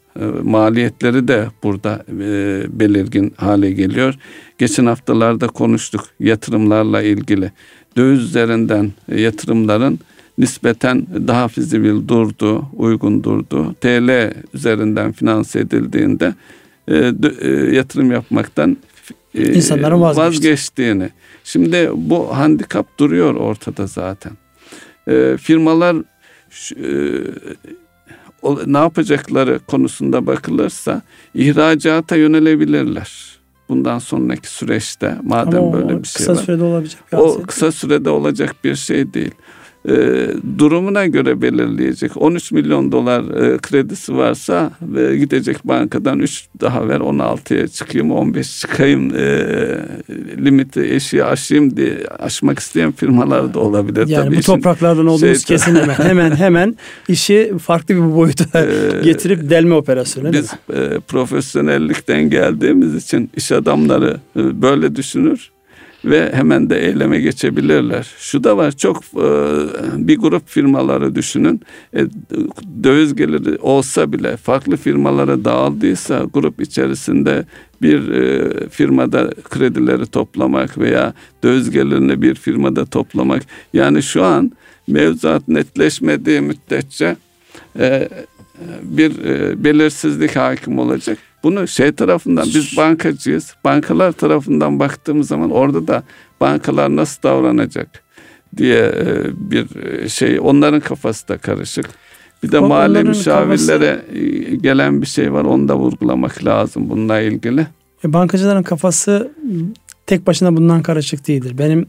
[0.43, 4.15] maliyetleri de burada e, belirgin hale geliyor.
[4.57, 7.51] Geçen haftalarda konuştuk yatırımlarla ilgili.
[7.97, 9.99] Döviz üzerinden yatırımların
[10.37, 13.75] nispeten daha fizibil durdu, uygun durdu.
[13.81, 16.33] TL üzerinden finanse edildiğinde
[16.87, 18.77] e, e, yatırım yapmaktan
[19.35, 20.27] e, insanların vazgeçti.
[20.27, 21.09] vazgeçtiğini.
[21.43, 24.31] Şimdi bu handikap duruyor ortada zaten.
[25.07, 26.87] E, firmalar e,
[28.65, 31.01] ne yapacakları konusunda bakılırsa
[31.33, 33.33] ihracata yönelebilirler.
[33.69, 36.35] Bundan sonraki süreçte madem Ama böyle bir şey var.
[36.35, 39.31] Kısa sürede olabilecek bir O kısa sürede olacak bir şey değil.
[39.89, 40.27] E,
[40.57, 42.21] durumuna göre belirleyecek.
[42.21, 48.59] 13 milyon dolar e, kredisi varsa ve gidecek bankadan 3 daha ver 16'ya çıkayım 15
[48.59, 49.47] çıkayım e,
[50.37, 54.07] limiti eşiği aşayım diye aşmak isteyen firmalar da olabilir.
[54.07, 56.75] Yani Tabii bu topraklardan olduğumuz şey, kesin hemen hemen hemen
[57.07, 60.33] işi farklı bir boyuta e, getirip delme operasyonu.
[60.33, 65.52] Biz e, profesyonellikten geldiğimiz için iş adamları e, böyle düşünür
[66.05, 68.13] ve hemen de eyleme geçebilirler.
[68.17, 69.27] Şu da var çok e,
[70.07, 71.61] bir grup firmaları düşünün.
[71.95, 72.05] E,
[72.83, 77.45] döviz geliri olsa bile farklı firmalara dağıldıysa grup içerisinde
[77.81, 83.43] bir e, firmada kredileri toplamak veya döviz gelirini bir firmada toplamak.
[83.73, 84.51] Yani şu an
[84.87, 87.15] mevzuat netleşmediği müddetçe
[88.83, 89.13] bir
[89.63, 91.17] belirsizlik hakim olacak.
[91.43, 93.55] Bunu şey tarafından biz bankacıyız.
[93.63, 96.03] Bankalar tarafından baktığımız zaman orada da
[96.41, 98.03] bankalar nasıl davranacak
[98.57, 101.89] diye e, bir e, şey onların kafası da karışık.
[102.43, 104.55] Bir de mali müşavirlere kafası...
[104.55, 105.43] gelen bir şey var.
[105.43, 107.67] Onu da vurgulamak lazım bununla ilgili.
[108.05, 109.31] E, bankacıların kafası
[110.07, 111.57] tek başına bundan karışık değildir.
[111.57, 111.85] Benim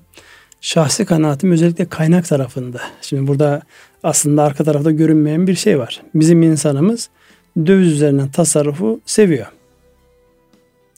[0.61, 2.81] şahsi kanaatim özellikle kaynak tarafında.
[3.03, 3.63] Şimdi burada
[4.03, 6.03] aslında arka tarafta görünmeyen bir şey var.
[6.15, 7.09] Bizim insanımız
[7.57, 9.47] döviz üzerinden tasarrufu seviyor.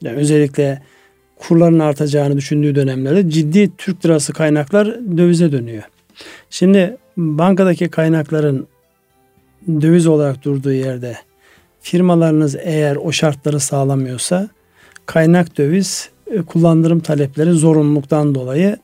[0.02, 0.82] Yani özellikle
[1.36, 4.86] kurların artacağını düşündüğü dönemlerde ciddi Türk lirası kaynaklar
[5.16, 5.82] dövize dönüyor.
[6.50, 8.66] Şimdi bankadaki kaynakların
[9.68, 11.16] döviz olarak durduğu yerde
[11.80, 14.48] firmalarınız eğer o şartları sağlamıyorsa
[15.06, 18.76] kaynak döviz e, kullandırım talepleri zorunluluktan dolayı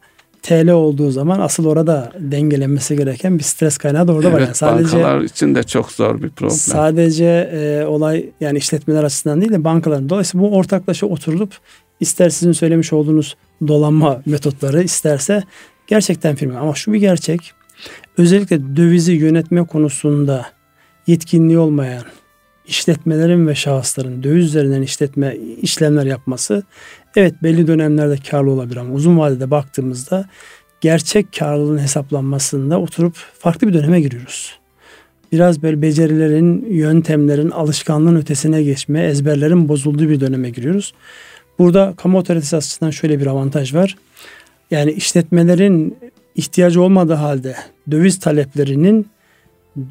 [0.43, 4.41] TL olduğu zaman asıl orada dengelenmesi gereken bir stres kaynağı da orada evet, var.
[4.41, 6.57] Yani sadece bankalar için de çok zor bir problem.
[6.57, 10.09] Sadece e, olay yani işletmeler açısından değil de bankaların.
[10.09, 11.53] Dolayısıyla bu ortaklaşa oturulup
[12.01, 13.37] ister sizin söylemiş olduğunuz
[13.69, 15.43] dolanma metotları isterse
[15.87, 16.59] gerçekten firma.
[16.59, 17.53] Ama şu bir gerçek.
[18.19, 20.47] Özellikle dövizi yönetme konusunda
[21.07, 22.03] yetkinliği olmayan
[22.67, 26.63] işletmelerin ve şahısların döviz üzerinden işletme işlemler yapması
[27.17, 30.29] evet belli dönemlerde karlı olabilir ama uzun vadede baktığımızda
[30.81, 34.59] gerçek karlılığın hesaplanmasında oturup farklı bir döneme giriyoruz.
[35.33, 40.95] Biraz böyle becerilerin, yöntemlerin, alışkanlığın ötesine geçme, ezberlerin bozulduğu bir döneme giriyoruz.
[41.59, 43.97] Burada kamu otoritesi açısından şöyle bir avantaj var.
[44.71, 45.97] Yani işletmelerin
[46.35, 47.57] ihtiyacı olmadığı halde
[47.91, 49.07] döviz taleplerinin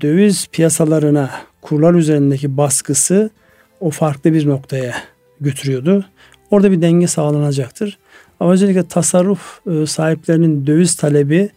[0.01, 1.29] döviz piyasalarına
[1.61, 3.29] kurlar üzerindeki baskısı
[3.79, 4.95] o farklı bir noktaya
[5.41, 6.05] götürüyordu.
[6.51, 7.97] Orada bir denge sağlanacaktır.
[8.39, 11.49] Ama özellikle tasarruf e, sahiplerinin döviz talebi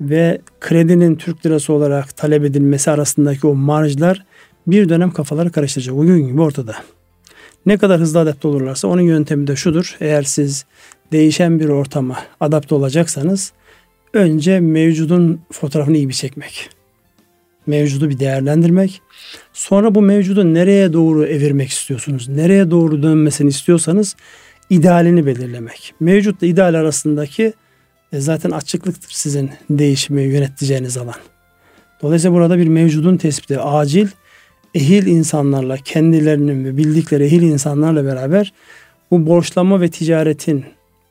[0.00, 4.24] ve kredinin Türk lirası olarak talep edilmesi arasındaki o marjlar
[4.66, 5.96] bir dönem kafaları karıştıracak.
[5.96, 6.74] Bugün gibi ortada.
[7.66, 9.96] Ne kadar hızlı adapte olurlarsa onun yöntemi de şudur.
[10.00, 10.64] Eğer siz
[11.12, 13.52] değişen bir ortama adapte olacaksanız
[14.12, 16.70] önce mevcudun fotoğrafını iyi bir çekmek
[17.66, 19.02] mevcudu bir değerlendirmek.
[19.52, 22.28] Sonra bu mevcudu nereye doğru evirmek istiyorsunuz?
[22.28, 24.16] Nereye doğru dönmesini istiyorsanız
[24.70, 25.94] idealini belirlemek.
[26.00, 27.52] Mevcutla ideal arasındaki
[28.12, 31.14] e, zaten açıklıktır sizin değişimi yöneteceğiniz alan.
[32.02, 34.08] Dolayısıyla burada bir mevcudun tespiti acil
[34.74, 38.52] ehil insanlarla kendilerinin ve bildikleri ehil insanlarla beraber
[39.10, 40.64] bu borçlanma ve ticaretin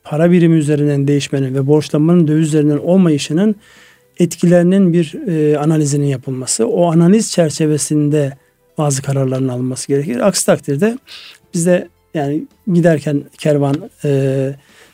[0.04, 3.56] para birimi üzerinden değişmenin ve borçlanmanın döviz üzerinden olmayışının
[4.18, 8.36] etkilerinin bir e, analizinin yapılması, o analiz çerçevesinde
[8.78, 10.20] bazı kararların alınması gerekir.
[10.20, 10.98] Aksi takdirde
[11.54, 14.50] bizde yani giderken kervan e,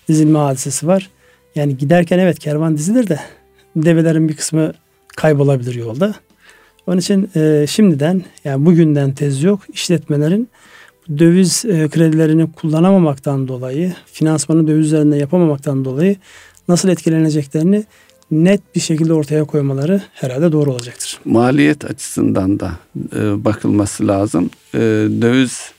[0.08, 1.10] dizilme hadisesi var.
[1.54, 3.20] Yani giderken evet kervan dizilir de
[3.76, 4.72] develerin bir kısmı
[5.16, 6.14] kaybolabilir yolda.
[6.86, 10.48] Onun için e, şimdiden yani bugünden tez yok işletmelerin
[11.18, 16.16] döviz e, kredilerini kullanamamaktan dolayı, finansmanı döviz üzerinde yapamamaktan dolayı
[16.68, 17.84] nasıl etkileneceklerini
[18.30, 21.18] net bir şekilde ortaya koymaları herhalde doğru olacaktır.
[21.24, 22.72] Maliyet açısından da
[23.16, 24.50] e, bakılması lazım.
[24.74, 24.78] E,
[25.22, 25.72] döviz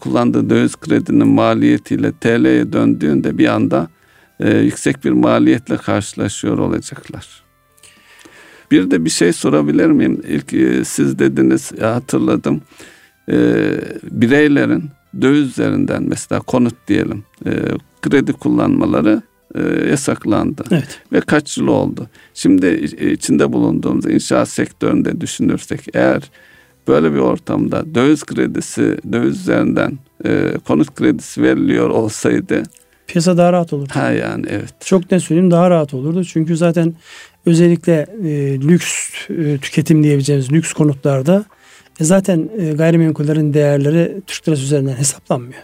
[0.00, 3.88] kullandığı döviz kredinin maliyetiyle TL'ye döndüğünde bir anda
[4.40, 7.42] e, yüksek bir maliyetle karşılaşıyor olacaklar.
[8.70, 10.22] Bir de bir şey sorabilir miyim?
[10.28, 12.62] İlk e, siz dediniz ya hatırladım.
[13.28, 13.36] E,
[14.02, 14.90] bireylerin
[15.20, 17.50] döviz üzerinden mesela konut diyelim e,
[18.02, 19.22] kredi kullanmaları
[19.54, 20.64] e, yasaklandı.
[20.70, 21.00] Evet.
[21.12, 22.06] Ve kaç yıl oldu.
[22.34, 22.66] Şimdi
[23.12, 26.22] içinde bulunduğumuz inşaat sektöründe düşünürsek eğer
[26.88, 32.62] böyle bir ortamda döviz kredisi, döviz üzerinden e, konut kredisi veriliyor olsaydı
[33.06, 33.92] piyasa daha rahat olurdu.
[33.94, 34.74] Ha yani evet.
[34.84, 36.24] Çok ne söyleyeyim daha rahat olurdu.
[36.24, 36.94] Çünkü zaten
[37.46, 41.44] özellikle e, lüks e, tüketim diyebileceğimiz lüks konutlarda
[42.00, 45.62] e, zaten e, gayrimenkullerin değerleri Türk lirası üzerinden hesaplanmıyor.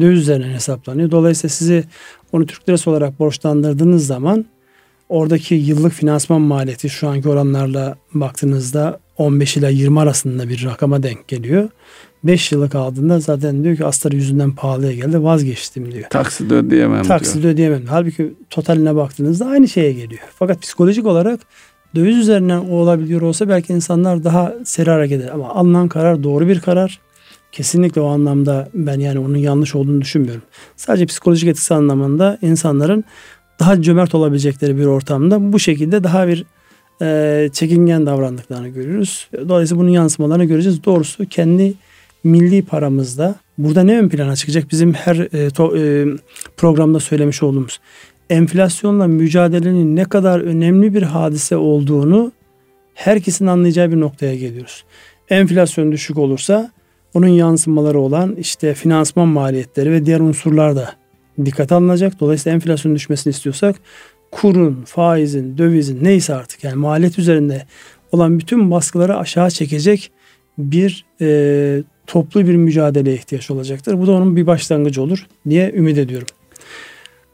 [0.00, 1.10] Döviz üzerinden hesaplanıyor.
[1.10, 1.84] Dolayısıyla sizi
[2.32, 4.44] onu Türk lirası olarak borçlandırdığınız zaman
[5.08, 11.28] oradaki yıllık finansman maliyeti şu anki oranlarla baktığınızda 15 ile 20 arasında bir rakama denk
[11.28, 11.68] geliyor.
[12.24, 16.10] 5 yıllık aldığında zaten diyor ki astarı yüzünden pahalıya geldi vazgeçtim diyor.
[16.10, 17.54] Taksit ödeyemem Taksit diyor.
[17.54, 17.82] ödeyemem.
[17.88, 20.20] Halbuki totaline baktığınızda aynı şeye geliyor.
[20.38, 21.40] Fakat psikolojik olarak
[21.94, 25.30] döviz üzerinden olabiliyor olsa belki insanlar daha seri hareket eder.
[25.34, 27.00] Ama alınan karar doğru bir karar.
[27.52, 30.42] Kesinlikle o anlamda ben yani onun yanlış olduğunu düşünmüyorum.
[30.76, 33.04] Sadece psikolojik etkisi anlamında insanların
[33.60, 36.44] daha cömert olabilecekleri bir ortamda bu şekilde daha bir
[37.02, 39.28] e, çekingen davrandıklarını görüyoruz.
[39.48, 40.84] Dolayısıyla bunun yansımalarını göreceğiz.
[40.84, 41.74] Doğrusu kendi
[42.24, 44.70] milli paramızda burada ne ön plana çıkacak?
[44.70, 46.06] Bizim her e, to, e,
[46.56, 47.80] programda söylemiş olduğumuz
[48.30, 52.32] enflasyonla mücadelenin ne kadar önemli bir hadise olduğunu
[52.94, 54.84] herkesin anlayacağı bir noktaya geliyoruz.
[55.28, 56.70] Enflasyon düşük olursa
[57.14, 60.92] onun yansımaları olan işte finansman maliyetleri ve diğer unsurlar da
[61.44, 62.20] dikkate alınacak.
[62.20, 63.76] Dolayısıyla enflasyon düşmesini istiyorsak
[64.30, 67.66] kurun, faizin, dövizin neyse artık yani maliyet üzerinde
[68.12, 70.10] olan bütün baskıları aşağı çekecek
[70.58, 74.00] bir e, toplu bir mücadeleye ihtiyaç olacaktır.
[74.00, 76.28] Bu da onun bir başlangıcı olur diye ümit ediyorum.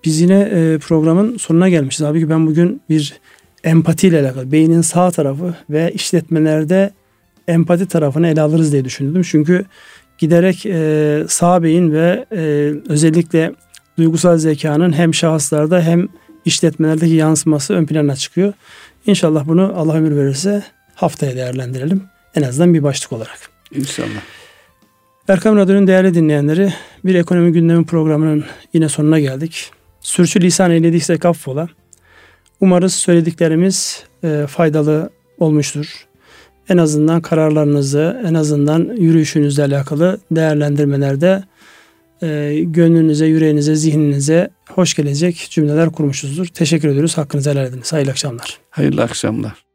[0.05, 2.03] Biz yine e, programın sonuna gelmişiz.
[2.03, 3.20] Abi ki ben bugün bir
[3.64, 6.91] empati ile alakalı beynin sağ tarafı ve işletmelerde
[7.49, 9.22] empati tarafını ele alırız diye düşündüm.
[9.22, 9.64] Çünkü
[10.18, 13.53] giderek e, sağ beyin ve e, özellikle
[13.99, 16.09] duygusal zekanın hem şahıslarda hem
[16.44, 18.53] işletmelerdeki yansıması ön plana çıkıyor.
[19.07, 20.62] İnşallah bunu Allah ömür verirse
[20.94, 22.03] haftaya değerlendirelim.
[22.34, 23.38] En azından bir başlık olarak.
[23.74, 24.20] İnşallah.
[25.28, 26.72] Erkam Radyo'nun değerli dinleyenleri
[27.05, 29.70] bir ekonomi gündemi programının yine sonuna geldik.
[30.01, 31.68] Sürçü lisan eylediysek affola.
[32.61, 36.05] Umarız söylediklerimiz e, faydalı olmuştur.
[36.69, 41.45] En azından kararlarınızı, en azından yürüyüşünüzle alakalı değerlendirmelerde
[42.23, 46.47] e, gönlünüze, yüreğinize, zihninize hoş gelecek cümleler kurmuşuzdur.
[46.47, 47.19] Teşekkür ediyoruz.
[47.19, 47.93] Hakkınızı helal ediniz.
[47.93, 48.61] Hayırlı akşamlar.
[48.71, 49.66] Hayırlı akşamlar.